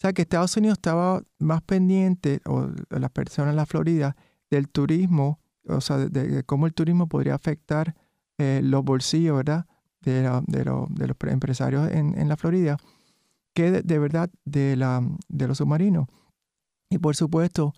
[0.04, 4.18] sea que Estados Unidos estaba más pendiente, o las personas en la Florida,
[4.52, 7.96] del turismo, o sea, de, cómo el turismo podría afectar
[8.38, 9.66] eh, los bolsillos, ¿verdad?
[10.02, 10.22] De,
[10.66, 10.90] los
[11.28, 12.76] empresarios en, la Florida,
[13.54, 16.08] que de, verdad de, la, los submarinos.
[16.90, 17.74] Y por supuesto,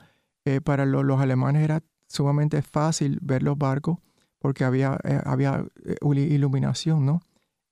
[0.46, 4.00] eh, para los alemanes era sumamente fácil ver los barcos
[4.40, 5.64] porque había, eh, había
[6.02, 7.22] iluminación, ¿no?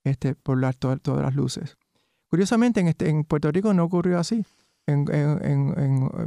[0.03, 1.75] Este, por las, todas las luces.
[2.33, 4.43] Curiosamente, en, este, en Puerto Rico no ocurrió así.
[4.87, 5.05] En,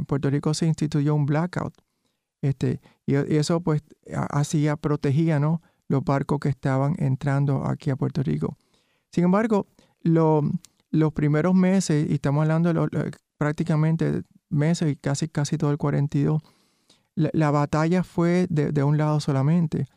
[0.07, 1.73] Puerto Rico se instituyó un blackout.
[2.41, 3.83] Este, y, eso pues
[4.29, 5.61] hacía, protegía ¿no?
[5.89, 8.57] los barcos que estaban entrando aquí a Puerto Rico.
[9.11, 9.67] Sin embargo,
[10.01, 16.41] los primeros meses, y estamos hablando de prácticamente meses y casi, casi todo el 42,
[17.15, 19.87] la, batalla fue de, un lado solamente.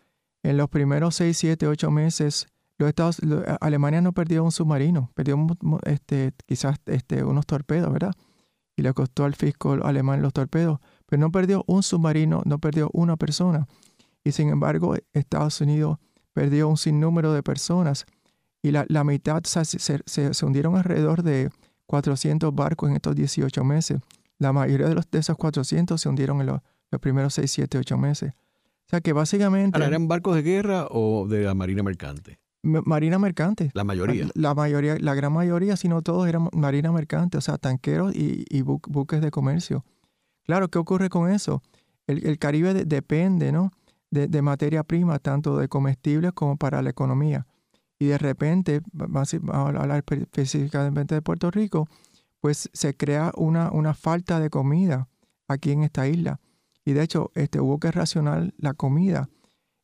[0.43, 2.49] En los primeros 6, 7, 8 meses,
[2.81, 3.21] los Estados,
[3.61, 5.47] Alemania no perdió un submarino, perdió
[5.85, 8.15] este, quizás este, unos torpedos, ¿verdad?
[8.75, 12.89] Y le costó al fisco alemán los torpedos, pero no perdió un submarino, no perdió
[12.95, 13.69] una persona.
[14.25, 15.99] Y sin embargo, Estados Unidos
[16.33, 18.07] perdió un sinnúmero de personas
[18.63, 21.51] y la, mitad se, se, hundieron alrededor de
[21.85, 24.01] 400 barcos en estos 18 meses.
[24.39, 26.61] La mayoría de, los, de esos 400 se hundieron en los,
[27.01, 28.33] primeros 6, 7, 8 meses.
[28.33, 29.83] O sea que básicamente...
[29.85, 32.40] ¿Eran barcos de guerra o de la Marina Mercante?
[32.63, 33.71] Marina Mercante.
[33.75, 34.29] La mayoría.
[34.35, 38.63] La, mayoría, la gran mayoría, si no todos, eran Marina Mercante, o sea, tanqueros y,
[38.63, 39.85] buques de comercio.
[40.45, 41.63] Claro, ¿qué ocurre con eso?
[42.07, 43.71] El, Caribe depende, ¿no?
[44.11, 47.47] De, materia prima, tanto de comestibles como para la economía.
[47.99, 51.87] Y de repente, vamos a hablar específicamente de Puerto Rico,
[52.41, 55.09] pues se crea una, una falta de comida
[55.47, 56.41] aquí en esta isla.
[56.85, 59.29] Y de hecho, este, hubo que racionar la comida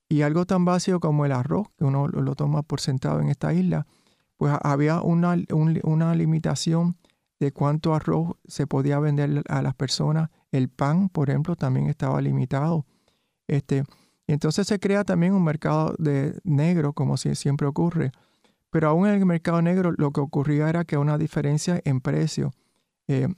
[0.08, 3.52] y algo tan básico como el arroz, que uno lo toma por sentado en esta
[3.52, 3.86] isla,
[4.36, 5.36] pues había una,
[5.82, 6.96] una limitación
[7.40, 10.30] de cuánto arroz se podía vender a las personas.
[10.52, 12.86] El pan, por ejemplo, también estaba limitado.
[13.48, 13.84] Este,
[14.26, 18.12] entonces se crea también un mercado de negro, como siempre ocurre.
[18.70, 22.52] Pero aún en el mercado negro lo que ocurría era que una diferencia en precio.
[23.08, 23.28] Eh,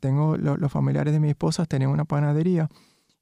[0.00, 2.68] tengo los familiares de mi esposa tenían una panadería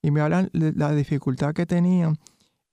[0.01, 2.17] y me hablan de la dificultad que tenían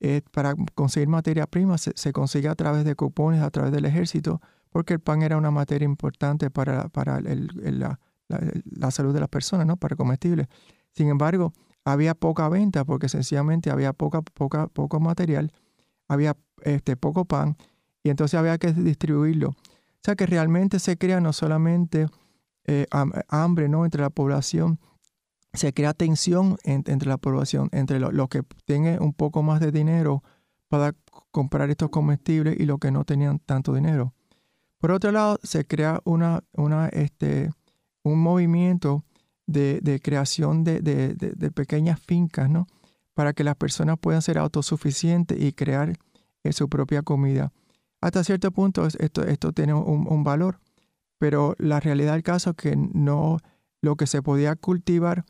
[0.05, 4.41] eh, para conseguir materia prima se, consigue a través de cupones, a través del ejército,
[4.69, 9.65] porque el pan era una materia importante para, para la, la, salud de las personas,
[9.65, 9.77] ¿no?
[9.77, 10.47] para comestibles.
[10.91, 11.53] Sin embargo,
[11.85, 15.53] había poca venta porque sencillamente había poca, poca, poco material,
[16.09, 17.55] había este, poco pan
[18.03, 19.51] y entonces había que distribuirlo.
[19.51, 22.07] O sea que realmente se crea no solamente
[22.65, 22.87] eh,
[23.29, 23.85] hambre ¿no?
[23.85, 24.81] entre la población,
[25.53, 30.23] se crea tensión entre la población, entre los que tienen un poco más de dinero
[30.67, 30.95] para
[31.31, 34.13] comprar estos comestibles y los que no tenían tanto dinero.
[34.79, 37.51] Por otro lado, se crea una, una, este,
[38.03, 39.05] un movimiento
[39.45, 42.67] de, creación de, pequeñas fincas, ¿no?
[43.13, 45.93] Para que las personas puedan ser autosuficientes y crear
[46.43, 47.53] eh, su propia comida.
[48.01, 50.59] Hasta cierto punto esto, esto tiene un, un valor,
[51.19, 53.37] pero la realidad del caso es que no
[53.81, 55.25] lo que se podía cultivar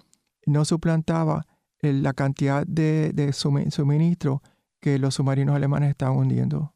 [0.45, 1.45] no suplantaba
[1.81, 4.41] la cantidad de, suministro
[4.79, 6.73] que los submarinos alemanes estaban hundiendo.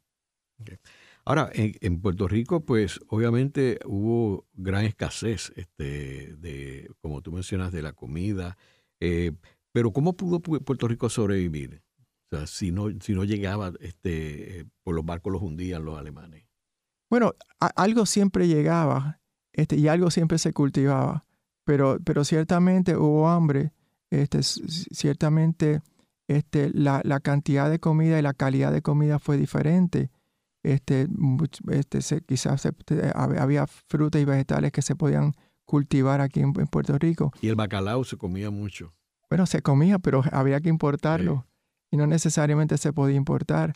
[1.24, 7.82] Ahora, en, Puerto Rico, pues obviamente hubo gran escasez, este, de, como tú mencionas, de
[7.82, 8.56] la comida.
[9.00, 9.32] Eh,
[9.72, 11.82] pero ¿cómo pudo Puerto Rico sobrevivir?
[12.30, 16.44] O sea, si no, si no llegaba este, por los barcos los hundían los alemanes.
[17.10, 19.20] Bueno, algo siempre llegaba
[19.52, 21.26] este, y algo siempre se cultivaba.
[21.68, 23.74] Pero, pero ciertamente hubo hambre,
[24.08, 25.82] este, ciertamente
[26.26, 30.10] este, la, la, cantidad de comida y la calidad de comida fue diferente.
[30.62, 31.08] Este,
[31.70, 32.66] este, se, quizás
[33.14, 35.34] había frutas y vegetales que se podían
[35.66, 37.34] cultivar aquí en, Puerto Rico.
[37.42, 38.94] Y el bacalao se comía mucho.
[39.28, 41.44] Bueno, se comía, pero había que importarlo
[41.90, 43.74] y no necesariamente se podía importar.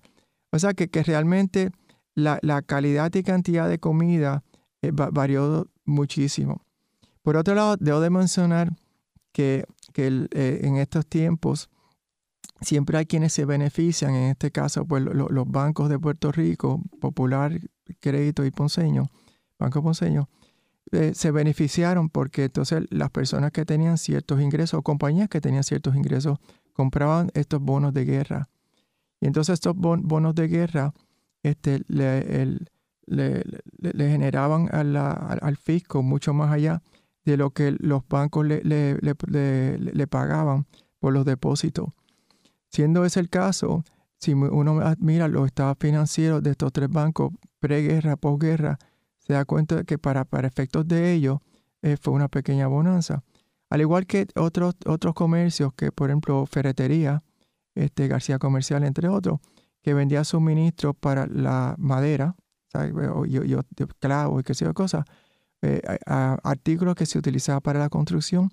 [0.50, 1.72] O sea que, que realmente
[2.14, 4.44] la, la, calidad y cantidad de comida
[4.81, 6.62] eh, varió muchísimo.
[7.22, 8.72] Por otro lado, debo de mencionar
[9.32, 11.70] que, eh, en estos tiempos
[12.61, 17.58] siempre hay quienes se benefician, en este caso pues, los bancos de Puerto Rico, Popular,
[18.00, 19.06] Crédito y Ponceño,
[19.58, 20.28] Banco Ponceño,
[20.92, 25.64] eh, se beneficiaron porque entonces las personas que tenían ciertos ingresos o compañías que tenían
[25.64, 26.38] ciertos ingresos
[26.72, 28.48] compraban estos bonos de guerra.
[29.20, 30.92] Y entonces estos bonos de guerra
[31.42, 32.58] este, le,
[33.96, 36.82] generaban al fisco mucho más allá
[37.24, 40.66] de lo que los bancos le, le, pagaban
[40.98, 41.90] por los depósitos.
[42.70, 43.85] Siendo ese el caso,
[44.18, 48.78] si uno mira los estados financieros de estos tres bancos, preguerra, posguerra,
[49.18, 51.38] se da cuenta de que para, para efectos de ellos
[51.82, 53.22] eh, fue una pequeña bonanza.
[53.70, 57.22] Al igual que otros, otros comercios, que por ejemplo ferretería,
[57.74, 59.40] este, García Comercial, entre otros,
[59.82, 62.36] que vendía suministros para la madera,
[63.26, 63.62] yo, yo,
[63.99, 65.05] clavo y qué sé yo, cosas,
[65.62, 68.50] eh, artículos que se utilizaban para la construcción,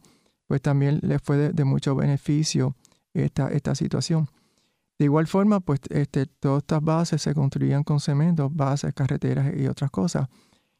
[0.47, 2.75] pues también les fue de, mucho beneficio
[3.13, 4.29] esta, esta situación.
[4.97, 9.67] De igual forma, pues este, todas estas bases se construían con cemento, bases, carreteras y
[9.67, 10.27] otras cosas.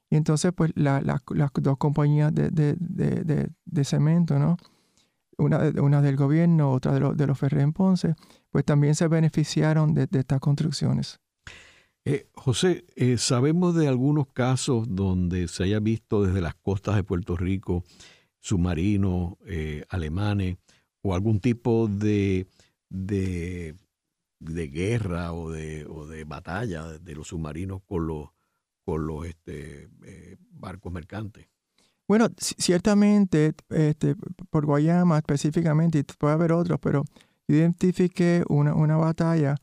[0.10, 1.22] Y entonces, pues las
[1.54, 2.76] dos compañías de, de,
[3.66, 4.58] de, cemento, ¿no?
[5.38, 8.16] Una, una del gobierno, otra de, los de los Ferrer en Ponce,
[8.50, 11.20] pues también se beneficiaron de, estas construcciones.
[12.06, 17.04] Eh, José, eh, sabemos de algunos casos donde se haya visto desde las costas de
[17.04, 17.84] Puerto Rico
[18.40, 20.58] submarinos eh, alemanes
[21.02, 22.48] o algún tipo de,
[22.90, 23.76] de,
[24.40, 28.30] guerra o de, o de batalla de los submarinos con los,
[28.86, 31.48] con los este, eh, barcos mercantes.
[32.08, 34.16] Bueno, ciertamente, este,
[34.50, 37.06] por Guayama específicamente, y puede haber otros, pero
[37.48, 39.56] identifiqué una, una batalla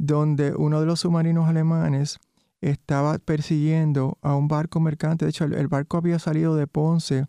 [0.00, 2.18] donde uno de los submarinos alemanes
[2.62, 5.26] estaba persiguiendo a un barco mercante.
[5.26, 7.26] De hecho, el, barco había salido de Ponce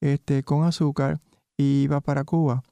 [0.00, 1.20] este, con azúcar
[1.56, 2.62] y iba para Cuba.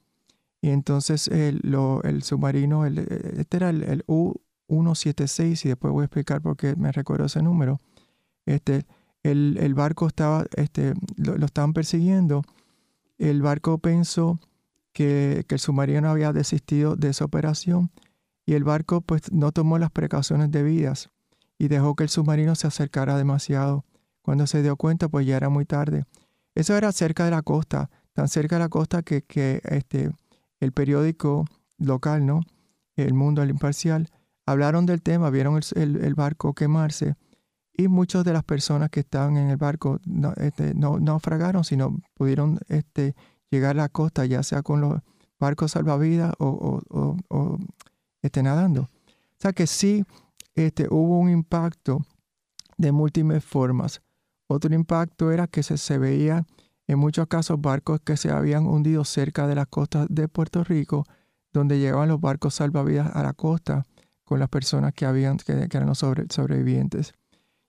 [0.63, 1.61] Y entonces el,
[2.05, 6.93] el submarino, el, este era el, U-176, y después voy a explicar por qué me
[6.93, 7.81] recuerdo ese número.
[8.47, 8.87] Este,
[9.25, 12.43] el, barco estaba, este, lo, estaban persiguiendo.
[13.19, 14.39] El barco pensó
[14.93, 17.91] que, que el submarino había desistido de esa operación
[18.51, 21.09] y el barco pues no tomó las precauciones debidas
[21.57, 23.85] y dejó que el submarino se acercara demasiado.
[24.23, 26.03] Cuando se dio cuenta pues ya era muy tarde.
[26.57, 29.23] Eso era cerca de la costa, tan cerca de la costa que,
[29.63, 30.11] este,
[30.59, 31.45] el periódico
[31.79, 32.41] local, ¿no?
[32.97, 34.09] El Mundo, el Imparcial,
[34.47, 37.15] hablaron del tema, vieron el, barco quemarse
[37.73, 42.01] y muchas de las personas que estaban en el barco no, este, no naufragaron, sino
[42.15, 43.15] pudieron este,
[43.49, 45.01] llegar a la costa, ya sea con los
[45.39, 46.81] barcos salvavidas o
[48.23, 48.83] esté nadando.
[48.83, 50.05] O sea que sí
[50.55, 52.05] este, hubo un impacto
[52.77, 54.03] de múltiples formas.
[54.47, 56.45] Otro impacto era que se, se veía
[56.87, 61.05] en muchos casos barcos que se habían hundido cerca de las costas de Puerto Rico,
[61.53, 63.87] donde llegaban los barcos salvavidas a la costa
[64.25, 67.13] con las personas que, habían, que, eran los sobrevivientes.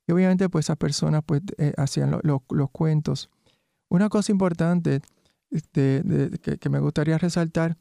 [0.08, 3.30] Y obviamente pues esas personas pues eh, hacían los cuentos.
[3.90, 5.02] Una cosa importante
[5.52, 6.04] este,
[6.42, 7.78] que, que, me gustaría resaltar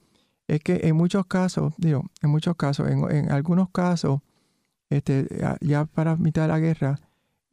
[0.50, 4.20] es que en muchos casos, digo, en muchos casos, en, algunos casos,
[4.88, 5.28] este,
[5.60, 6.98] ya para mitad de la guerra,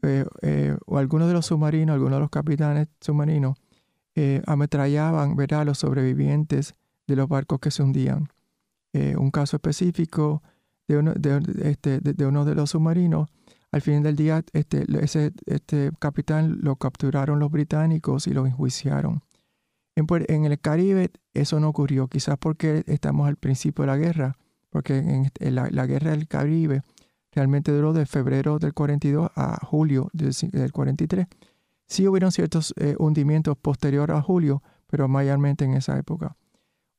[0.02, 3.56] eh, eh, algunos de los submarinos, algunos de los capitanes submarinos,
[4.16, 5.62] eh, ametrallaban ¿verdad?
[5.62, 6.74] a los sobrevivientes
[7.06, 8.30] de los barcos que se hundían.
[8.94, 10.42] un caso específico
[10.88, 11.40] de uno de,
[11.70, 13.30] este, uno de los submarinos,
[13.72, 19.22] al fin del día, este, ese este capitán lo capturaron los británicos y lo enjuiciaron.
[19.98, 24.38] En, el Caribe eso no ocurrió, quizás porque estamos al principio de la guerra,
[24.70, 26.84] porque en, la, guerra del Caribe
[27.32, 31.26] realmente duró de febrero del 42 a julio del, 43.
[31.88, 36.38] Sí hubieron ciertos eh, hundimientos posteriores a julio, pero mayormente en esa época.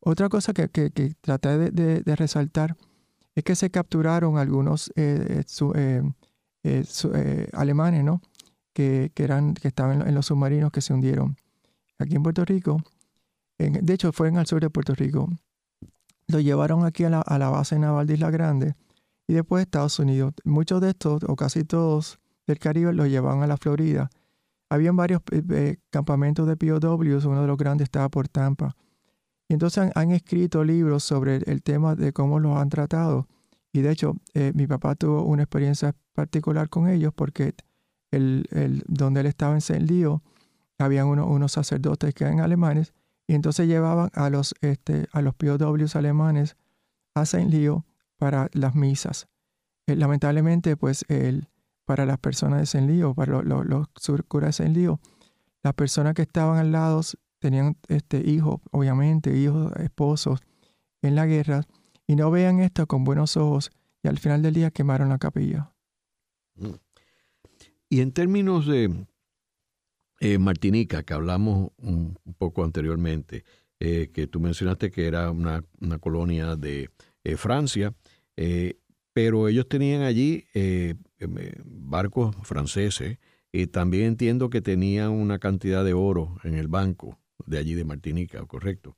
[0.00, 0.68] Otra cosa que,
[1.20, 2.76] traté de, resaltar
[3.36, 5.44] es que se capturaron algunos eh,
[6.64, 8.22] eh, alemanes, ¿no?
[8.72, 11.36] Que, eran, que estaban en los submarinos que se hundieron
[11.98, 12.82] aquí en Puerto Rico.
[13.58, 15.28] de hecho, fue en el sur de Puerto Rico.
[16.28, 18.74] Lo llevaron aquí a la, base naval de Isla Grande
[19.26, 20.34] y después Estados Unidos.
[20.44, 24.10] Muchos de estos, o casi todos del Caribe, los llevaban a la Florida.
[24.70, 28.76] Habían varios eh, eh, campamentos de POWs, uno de los grandes estaba por Tampa.
[29.48, 33.26] Y entonces han, escrito libros sobre el, tema de cómo los han tratado.
[33.72, 37.54] Y de hecho, eh, mi papá tuvo una experiencia particular con ellos porque
[38.10, 39.62] el, el, donde él estaba en
[40.78, 42.94] habían unos sacerdotes que eran alemanes
[43.26, 46.56] y entonces llevaban a los, este, a los POWs alemanes
[47.14, 47.84] a Saint Leo
[48.16, 49.28] para las misas.
[49.86, 51.48] Eh, lamentablemente, pues el,
[51.84, 53.88] para las personas de Saint Leo, para los,
[54.28, 55.00] curas de Saint Leo,
[55.62, 57.00] las personas que estaban al lado
[57.38, 60.40] tenían este, hijos, obviamente, hijos, esposos
[61.02, 61.62] en la guerra,
[62.06, 63.70] y no vean esto con buenos ojos,
[64.02, 65.72] y al final del día quemaron la capilla.
[66.56, 66.74] Mm.
[67.90, 69.06] Y en términos de
[70.20, 73.44] eh, Martinica, que hablamos un, poco anteriormente,
[73.78, 75.62] eh, que tú mencionaste que era una,
[76.00, 76.90] colonia de
[77.22, 77.94] eh, Francia,
[79.12, 80.44] pero ellos tenían allí
[81.64, 83.18] barcos franceses
[83.50, 87.84] y también entiendo que tenían una cantidad de oro en el banco de allí de
[87.84, 88.96] Martinica, ¿correcto?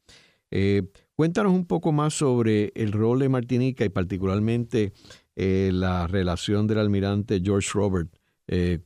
[1.15, 4.93] cuéntanos un poco más sobre el rol de Martinica y particularmente
[5.37, 8.15] la relación del almirante George Robert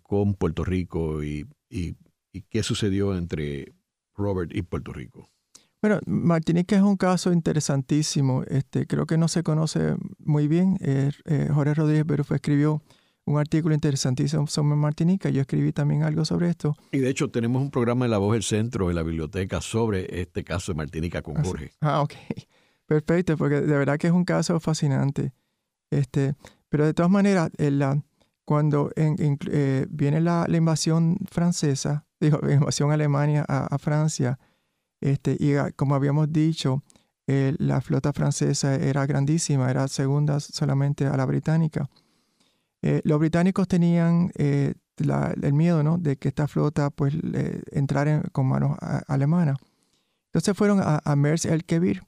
[0.03, 1.49] con Puerto Rico y
[2.35, 3.77] ¿Y qué sucedió entre
[4.17, 5.31] Robert y Puerto Rico?
[5.81, 8.43] Bueno, Martinique es un caso interesantísimo.
[8.49, 10.77] Este, creo que no se conoce muy bien.
[10.81, 12.83] Eh, eh, Jorge Rodríguez Berufo escribió
[13.25, 15.31] un artículo interesantísimo sobre Martinica.
[15.31, 16.75] Yo escribí también algo sobre esto.
[16.91, 20.21] Y de hecho tenemos un programa en La Voz del Centro, en la biblioteca, sobre
[20.21, 21.71] este caso de Martinica con Jorge.
[21.81, 22.15] Ah, ok.
[22.87, 25.33] Perfecto, porque de verdad que es un caso fascinante.
[25.89, 26.35] Este,
[26.69, 28.03] pero de todas maneras, la,
[28.45, 34.39] cuando eh, viene la, la, invasión francesa, dijo, invasión Alemania a, Francia,
[35.01, 36.83] este, y como habíamos dicho,
[37.27, 41.89] eh, la flota francesa era grandísima, era segunda solamente a la británica.
[42.83, 45.97] Eh, los británicos tenían eh, el miedo ¿no?
[45.97, 47.15] de que esta flota pues,
[47.73, 48.77] entrara con manos
[49.09, 49.59] alemanas.
[50.27, 52.03] Entonces fueron a, a Mers el Kebir,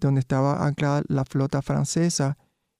[0.00, 2.36] donde estaba anclada la flota francesa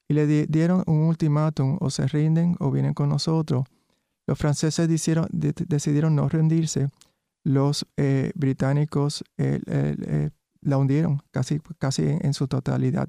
[0.08, 3.64] y le dieron un ultimátum, o se rinden o vienen con nosotros.
[4.26, 6.88] Los franceses decidieron no rendirse.
[7.44, 13.08] Los eh, británicos eh, la hundieron casi, casi en, su totalidad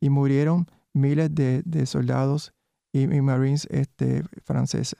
[0.00, 2.52] y murieron miles de, soldados
[2.92, 4.98] y, marines este, franceses.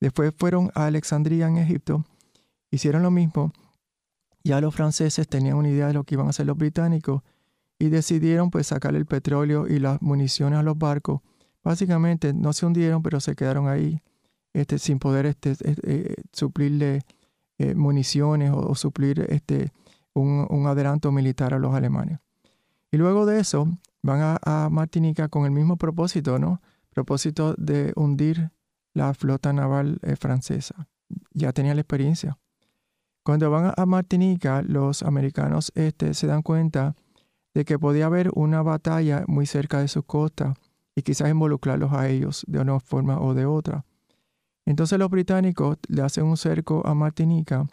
[0.00, 2.04] Después fueron a Alexandria en Egipto,
[2.70, 3.52] hicieron lo mismo.
[4.44, 7.22] Ya los franceses tenían una idea de lo que iban a hacer los británicos
[7.78, 11.20] y decidieron pues sacar el petróleo y las municiones a los barcos.
[11.62, 14.02] Básicamente no se hundieron, pero se quedaron ahí
[14.52, 17.02] este, sin poder este, eh, suplirle
[17.58, 19.72] eh, municiones o, suplir este,
[20.14, 22.18] un, adelanto militar a los alemanes.
[22.90, 23.68] Y luego de eso
[24.02, 26.60] van a, Martinica con el mismo propósito, ¿no?
[26.90, 28.50] Propósito de hundir
[28.94, 30.88] la flota naval eh, francesa.
[31.32, 32.38] Ya tenía la experiencia.
[33.22, 36.96] Cuando van a Martinica, los americanos este, se dan cuenta
[37.54, 40.56] de que podía haber una batalla muy cerca de sus costas
[40.94, 43.84] y quizás involucrarlos a ellos de una forma o de otra.
[44.64, 47.66] Entonces los británicos le hacen un cerco a Martinica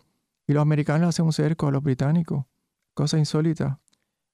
[0.48, 2.46] y los americanos hacen un cerco a los británicos.
[2.94, 3.80] Cosa insólita,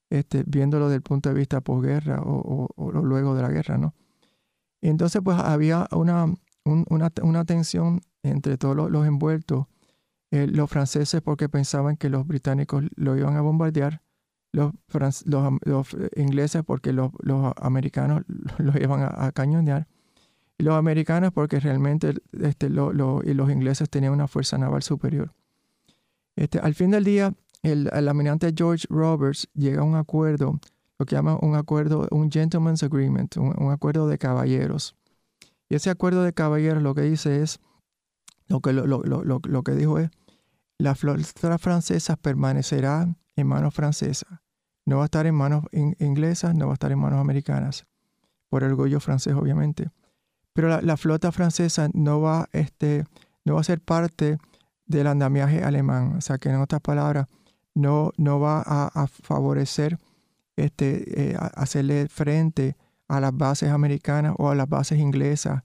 [0.09, 3.93] este, viéndolo desde el punto de vista posguerra o, o, luego de la guerra, ¿no?
[4.81, 6.33] Entonces pues había una,
[6.63, 9.65] una, tensión entre todos los, envueltos.
[10.31, 14.01] Eh, los franceses porque pensaban que los británicos lo iban a bombardear
[14.55, 14.73] los,
[15.25, 17.11] los, ingleses porque los,
[17.57, 18.23] americanos
[18.57, 19.87] los iban a, cañonear,
[20.57, 25.33] y los americanos porque realmente este, los ingleses tenían una fuerza naval superior.
[26.35, 30.59] Este, al fin del día, el, el almirante George Roberts llega a un acuerdo,
[30.97, 34.95] lo que llama un acuerdo, un gentleman's agreement, un, acuerdo de caballeros.
[35.69, 37.59] Y ese acuerdo de caballeros lo que dice es,
[38.47, 40.09] lo que, lo, lo que dijo es,
[40.77, 44.39] la flota francesa permanecerá en manos francesas
[44.85, 45.65] no va a estar en manos
[45.99, 47.85] inglesas, no va a estar en manos americanas,
[48.49, 49.89] por el orgullo francés, obviamente.
[50.55, 53.03] Pero la, flota francesa no va, este,
[53.43, 54.37] no va a ser parte
[54.85, 56.13] del andamiaje alemán.
[56.17, 57.27] O sea que en otras palabras,
[57.73, 59.99] no, no va a, favorecer
[60.55, 62.77] este, eh, hacerle frente
[63.09, 65.63] a las bases americanas o a las bases inglesas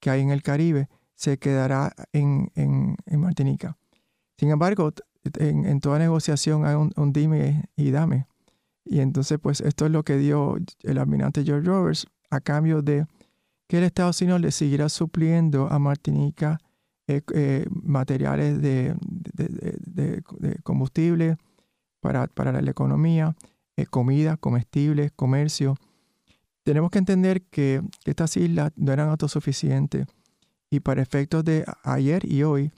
[0.00, 3.78] que hay en el Caribe, se quedará en, en, Martinica.
[4.36, 4.92] Sin embargo,
[5.38, 8.26] en, toda negociación hay un dime y dame.
[8.84, 13.06] Y entonces, pues esto es lo que dio el almirante George Roberts a cambio de
[13.72, 16.58] que el Estados Unidos le siguiera supliendo a Martinica
[17.06, 18.94] eh, eh, materiales de,
[20.62, 21.38] combustible
[21.98, 23.34] para, para, la economía,
[23.78, 25.76] eh, comida, comestibles, comercio.
[26.64, 30.06] Tenemos que entender que, estas islas no eran autosuficientes
[30.68, 32.72] y para efectos de ayer y hoy,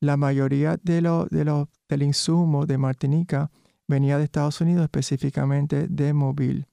[0.00, 3.52] la mayoría de, lo, de lo, del insumo de Martinica
[3.86, 6.66] venía de Estados Unidos, específicamente de Mobile.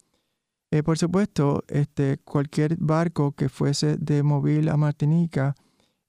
[0.70, 5.56] Eh, por supuesto, este, cualquier barco que fuese de Mobile a Martinica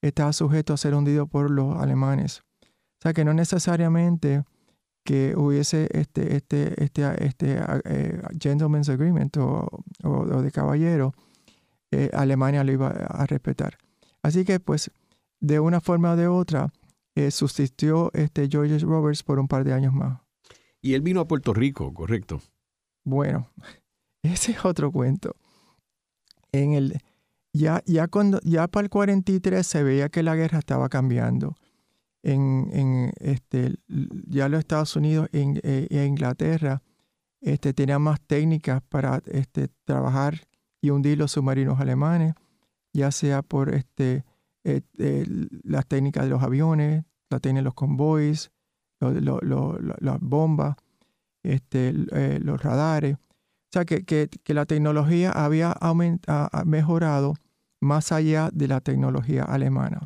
[0.02, 2.42] estaba sujeto a ser hundido por los alemanes.
[2.60, 4.44] O sea que no necesariamente
[5.04, 9.68] que hubiese este, este, este, este eh, gentleman's agreement o,
[10.42, 11.14] de caballero,
[11.92, 13.78] eh, Alemania lo iba a respetar.
[14.22, 14.90] Así que pues
[15.40, 16.72] de una forma o de otra
[17.30, 20.20] sustituyó este George Roberts por un par de años más.
[20.80, 22.40] Y él vino a Puerto Rico, correcto.
[23.04, 23.50] Bueno,
[24.22, 25.36] ese es otro cuento.
[26.52, 26.98] En el,
[27.52, 31.56] ya, ya, cuando, ya para el 43 se veía que la guerra estaba cambiando.
[32.22, 36.82] En, en este, ya los Estados Unidos e, e Inglaterra
[37.40, 40.48] este, tenían más técnicas para este, trabajar
[40.80, 42.34] y hundir los submarinos alemanes,
[42.92, 44.24] ya sea por este,
[44.64, 45.24] eh, eh,
[45.64, 48.50] las técnicas de los aviones, la técnica de los convoys,
[49.00, 50.76] las bombas,
[51.42, 53.16] este, eh, los radares.
[53.68, 55.76] O sea, que, que, la tecnología había
[56.64, 57.34] mejorado
[57.80, 60.00] más allá de la tecnología alemana.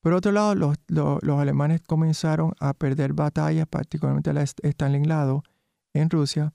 [0.00, 5.42] Por otro lado, los, los, alemanes comenzaron a perder batallas, particularmente la Stalingrado
[5.92, 6.52] en Rusia,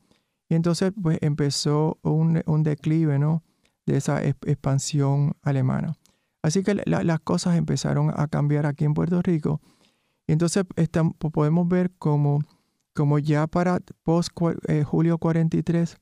[0.48, 3.44] y entonces pues, empezó un, un declive ¿no?
[3.86, 5.98] de esa expansión alemana.
[6.42, 9.60] Así que las cosas empezaron a cambiar aquí en Puerto Rico
[10.32, 10.64] entonces
[11.34, 12.42] podemos ver como,
[12.94, 14.30] como ya para post
[14.68, 15.98] eh, julio 43,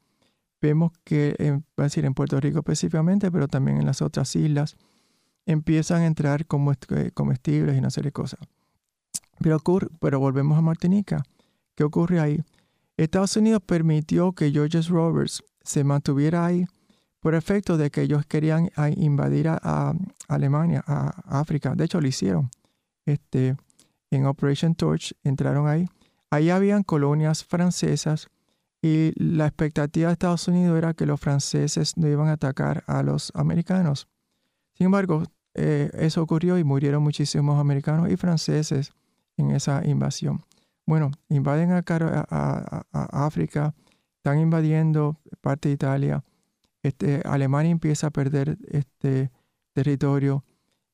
[0.61, 4.75] vemos que, en, decir, en Puerto Rico específicamente, pero también en las otras islas,
[5.45, 8.39] empiezan a entrar como eh, comestibles y una serie de cosas.
[9.39, 11.23] Pero, ocurre, pero volvemos a Martinica.
[11.75, 12.43] ¿Qué ocurre ahí?
[12.97, 16.65] Estados Unidos permitió que George Roberts se mantuviera ahí
[17.19, 19.93] por efecto de que ellos querían invadir a,
[20.27, 21.75] Alemania, a África.
[21.75, 22.49] De hecho, lo hicieron.
[23.05, 23.55] Este,
[24.11, 25.87] en Operation Torch, entraron ahí.
[26.29, 28.29] Ahí habían colonias francesas
[28.81, 33.03] y la expectativa de Estados Unidos era que los franceses no iban a atacar a
[33.03, 34.07] los americanos.
[34.73, 35.23] Sin embargo,
[35.55, 38.91] eh, eso ocurrió y murieron muchísimos americanos y franceses
[39.37, 40.45] en esa invasión.
[40.85, 43.73] Bueno, invaden a, África,
[44.17, 46.23] están invadiendo parte de Italia,
[46.83, 49.31] este, Alemania empieza a perder este
[49.73, 50.45] territorio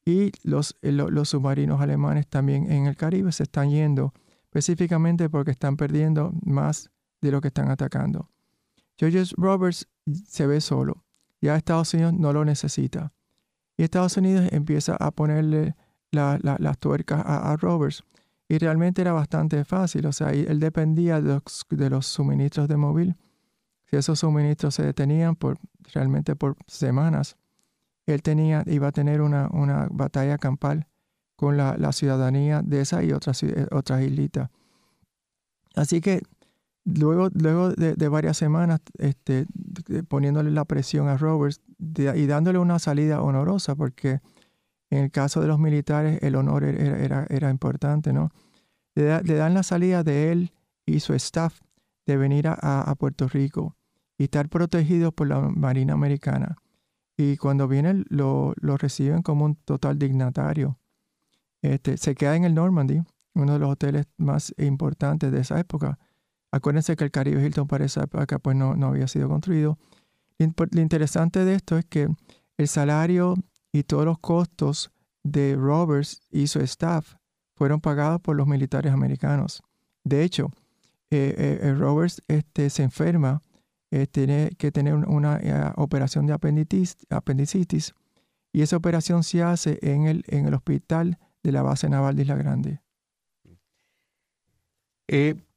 [0.06, 4.14] y los, eh, los submarinos alemanes también en el Caribe se están yendo,
[4.46, 6.90] específicamente porque están perdiendo más
[7.24, 8.30] de lo que están atacando.
[8.98, 9.88] George Roberts
[10.28, 11.04] se ve solo,
[11.42, 13.14] ya Estados Unidos no lo necesita.
[13.78, 15.76] Y Estados Unidos empieza a ponerle
[16.12, 18.04] las tuercas a, Roberts.
[18.48, 23.16] Y realmente era bastante fácil, o sea, él dependía de los, suministros de móvil.
[23.86, 25.58] Si esos suministros se detenían por,
[25.94, 27.36] realmente por semanas,
[28.06, 29.48] él tenía, iba a tener una,
[29.92, 30.88] batalla campal
[31.36, 34.50] con la, ciudadanía de esa y otras, otras islitas.
[35.76, 36.22] Así que
[36.86, 39.46] Luego, luego de, varias semanas este,
[40.10, 44.20] poniéndole la presión a Roberts y dándole una salida honorosa, porque
[44.90, 48.32] en el caso de los militares el honor era, era, importante, ¿no?
[48.96, 50.52] Le, dan la salida de él
[50.86, 51.62] y su staff
[52.06, 53.78] de venir a, Puerto Rico
[54.18, 56.58] y estar protegidos por la Marina Americana.
[57.16, 60.78] Y cuando vienen lo, lo reciben como un total dignatario.
[61.62, 63.02] Este, se queda en el Normandy,
[63.36, 65.98] uno de los hoteles más importantes de esa época
[66.54, 69.80] Acuérdense que el Caribe Hilton para esa época pues no, no había sido construido.
[70.38, 72.08] Lo interesante de esto es que
[72.58, 73.34] el salario
[73.72, 74.92] y todos los costos
[75.24, 77.16] de Roberts y su staff
[77.56, 79.64] fueron pagados por los militares americanos.
[80.04, 80.52] De hecho,
[81.10, 83.42] eh, eh, eh, Roberts este, se enferma,
[84.12, 87.94] tiene que tener una operación de apendicitis
[88.52, 92.22] y esa operación se hace en el, en el hospital de la base naval de
[92.22, 92.82] Isla Grande.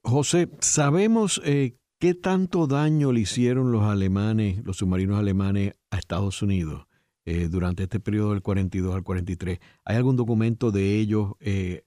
[0.07, 6.43] José, ¿sabemos eh, qué tanto daño le hicieron los alemanes, los submarinos alemanes a Estados
[6.43, 6.87] Unidos
[7.25, 9.59] eh, durante este periodo del 42 al 43?
[9.85, 11.83] ¿Hay algún documento de ellos eh,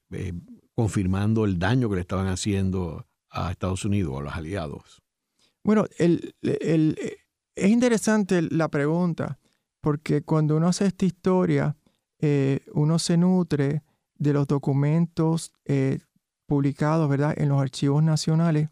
[0.75, 5.01] confirmando el daño que le estaban haciendo a Estados Unidos a los aliados?
[5.63, 9.39] Bueno, es interesante la pregunta,
[9.79, 11.77] porque cuando uno hace esta historia,
[12.73, 13.83] uno se nutre
[14.15, 15.53] de los documentos
[16.49, 17.33] publicados ¿verdad?
[17.37, 18.69] en los archivos nacionales.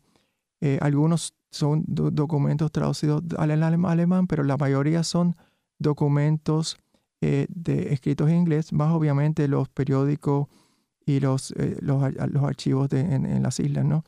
[0.60, 5.36] Eh, algunos son documentos traducidos al alemán, pero la mayoría son
[5.80, 6.78] documentos
[7.22, 10.48] eh, de, escritos en inglés, más obviamente los periódicos
[11.06, 12.04] y los, eh, los,
[12.44, 13.86] archivos en, las islas.
[13.86, 14.04] ¿no?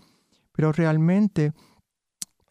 [0.52, 1.54] Pero realmente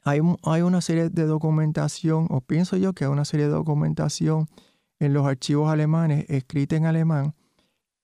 [0.04, 4.48] hay, hay una serie de documentación, o pienso yo que hay una serie de documentación
[5.00, 7.34] en los archivos alemanes, escrita en alemán,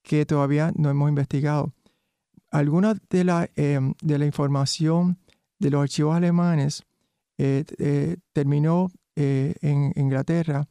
[0.03, 1.73] que todavía no hemos investigado.
[2.55, 5.19] Alguna de la, em, de la información
[5.59, 6.85] de los archivos alemanes
[7.37, 10.69] eh, eh, terminó eh, en Inglaterra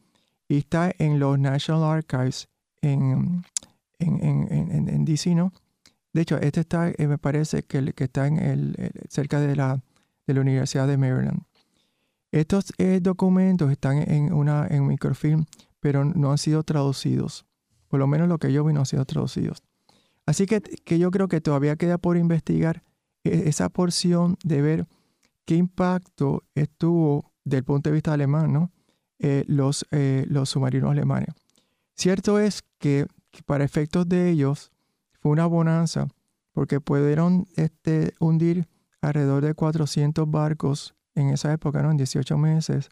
[0.47, 2.47] y está en los National Archives
[2.81, 3.43] en,
[3.99, 5.51] en, DC, ¿no?
[6.13, 9.83] De hecho, este está, me parece que, que está en el, cerca de la,
[10.25, 11.41] de la Universidad de Maryland.
[12.31, 12.71] Estos
[13.01, 15.47] documentos están en, una, en microfilm,
[15.81, 17.45] pero no han sido traducidos.
[17.89, 19.61] Por lo menos lo que yo vi no han sido traducidos.
[20.25, 22.83] Así que, que yo creo que todavía queda por investigar
[23.23, 24.87] e, esa porción de ver
[25.45, 28.71] qué impacto estuvo desde el punto de vista alemán, ¿no?
[29.19, 31.29] Eh, los, eh, los submarinos alemanes.
[31.95, 33.05] Cierto es que,
[33.45, 34.71] para efectos de ellos
[35.19, 36.07] fue una bonanza
[36.51, 38.67] porque pudieron este, hundir
[39.01, 41.91] alrededor de 400 barcos en esa época, ¿no?
[41.91, 42.89] en 18 meses.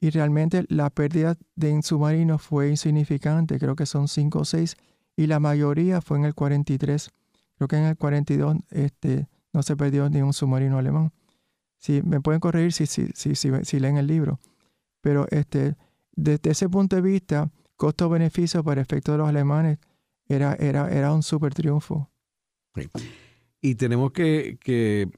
[0.00, 4.76] Y realmente la pérdida de submarinos fue insignificante, creo que son 5 o 6
[5.16, 7.10] y la mayoría fue en el 43.
[7.56, 11.12] Creo que en el 42 este, no se perdió ni un submarino alemán.
[11.78, 14.40] Sí, me pueden corregir si, si, si, si, leen el libro.
[15.00, 15.76] Pero este,
[16.12, 19.78] desde ese punto de vista, costo-beneficio para efecto de los alemanes
[20.26, 22.08] era, era, era un super triunfo.
[23.60, 25.10] Y tenemos que, que,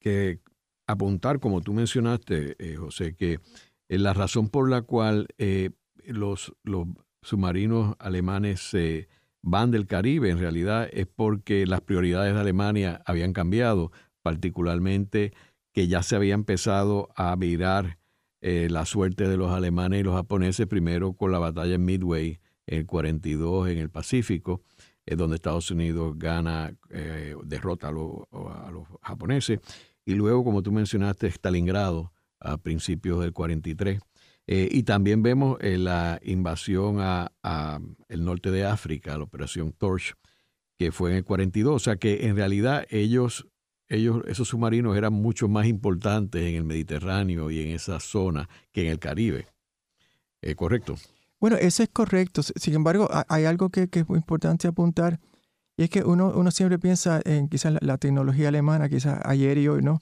[0.00, 0.40] que,
[0.86, 3.40] apuntar, como tú mencionaste, eh, José, que
[3.88, 5.70] eh, la razón por la cual eh,
[6.06, 6.86] los, los
[7.24, 9.08] submarinos alemanes se
[9.42, 15.32] van del Caribe en realidad es porque las prioridades de Alemania habían cambiado, particularmente
[15.72, 17.98] que ya se había empezado a virar
[18.40, 22.40] eh, la suerte de los alemanes y los japoneses, primero con la batalla en Midway
[22.66, 24.62] el 42 en el Pacífico,
[25.04, 29.60] es donde Estados Unidos gana, eh, derrota a, a, los japoneses,
[30.06, 34.00] y luego, como tú mencionaste, Stalingrado a principios del 43.
[34.46, 37.30] Eh, y también vemos eh, la invasión a,
[38.08, 40.14] el norte de África, la operación Torch,
[40.78, 41.74] que fue en el 42.
[41.74, 43.46] O sea que en realidad ellos
[43.88, 48.82] ellos, esos submarinos eran mucho más importantes en el Mediterráneo y en esa zona que
[48.82, 49.46] en el Caribe.
[50.42, 50.96] Eh, ¿Correcto?
[51.40, 52.42] Bueno, eso es correcto.
[52.42, 55.20] Sin embargo, hay algo que, es muy importante apuntar,
[55.76, 59.68] y es que uno, uno siempre piensa en quizás la, tecnología alemana, quizás ayer y
[59.68, 60.00] hoy, ¿no?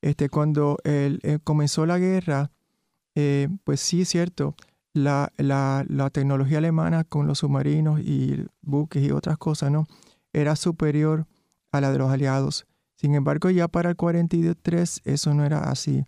[0.00, 2.50] Este, cuando el, eh, comenzó la guerra,
[3.20, 4.54] eh, pues sí es cierto,
[4.94, 9.88] la, la, tecnología alemana con los submarinos y buques y otras cosas, ¿no?
[10.32, 11.26] Era superior
[11.72, 12.68] a la de los aliados.
[12.94, 16.04] Sin embargo, ya para el 43 eso no era así.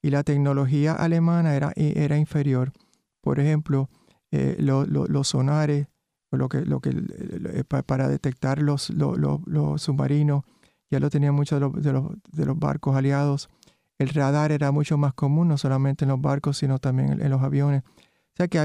[0.00, 2.72] Y la tecnología alemana era, era inferior.
[3.20, 3.90] Por ejemplo,
[4.30, 5.88] eh, los sonares,
[6.30, 10.44] lo que, lo que, eh, para detectar los, los submarinos,
[10.90, 13.50] ya lo tenían muchos de los, de los, barcos aliados.
[13.98, 17.42] El radar era mucho más común, no solamente en los barcos, sino también en, los
[17.42, 17.82] aviones.
[17.84, 18.58] O sea que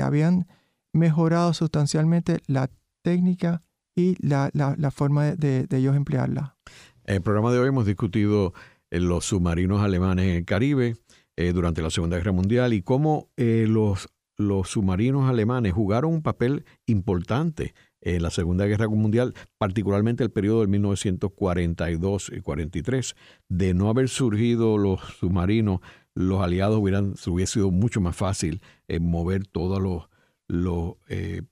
[0.00, 0.48] habían
[0.92, 2.68] mejorado sustancialmente la
[3.02, 3.62] técnica
[3.94, 4.50] y la,
[4.90, 6.56] forma de, ellos emplearla.
[7.04, 8.52] En el programa de hoy hemos discutido
[8.90, 10.96] eh, los submarinos alemanes en el Caribe
[11.36, 16.22] eh, durante la Segunda Guerra Mundial y cómo eh, los, los submarinos alemanes jugaron un
[16.22, 23.14] papel importante en la Segunda Guerra Mundial, particularmente el periodo del 1942 y 43.
[23.48, 25.80] De no haber surgido los submarinos,
[26.14, 28.62] los aliados hubieran, hubiese sido mucho más fácil
[29.00, 30.08] mover todos los,
[30.48, 30.94] los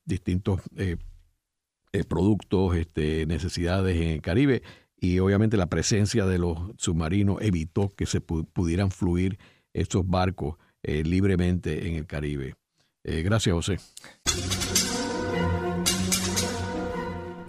[0.04, 0.60] distintos
[1.92, 4.62] eh, productos, este, necesidades en el Caribe
[5.00, 9.38] y obviamente la presencia de los submarinos evitó que se pudieran fluir
[9.72, 12.56] estos barcos eh, libremente en el Caribe.
[13.04, 13.78] Eh, gracias, José.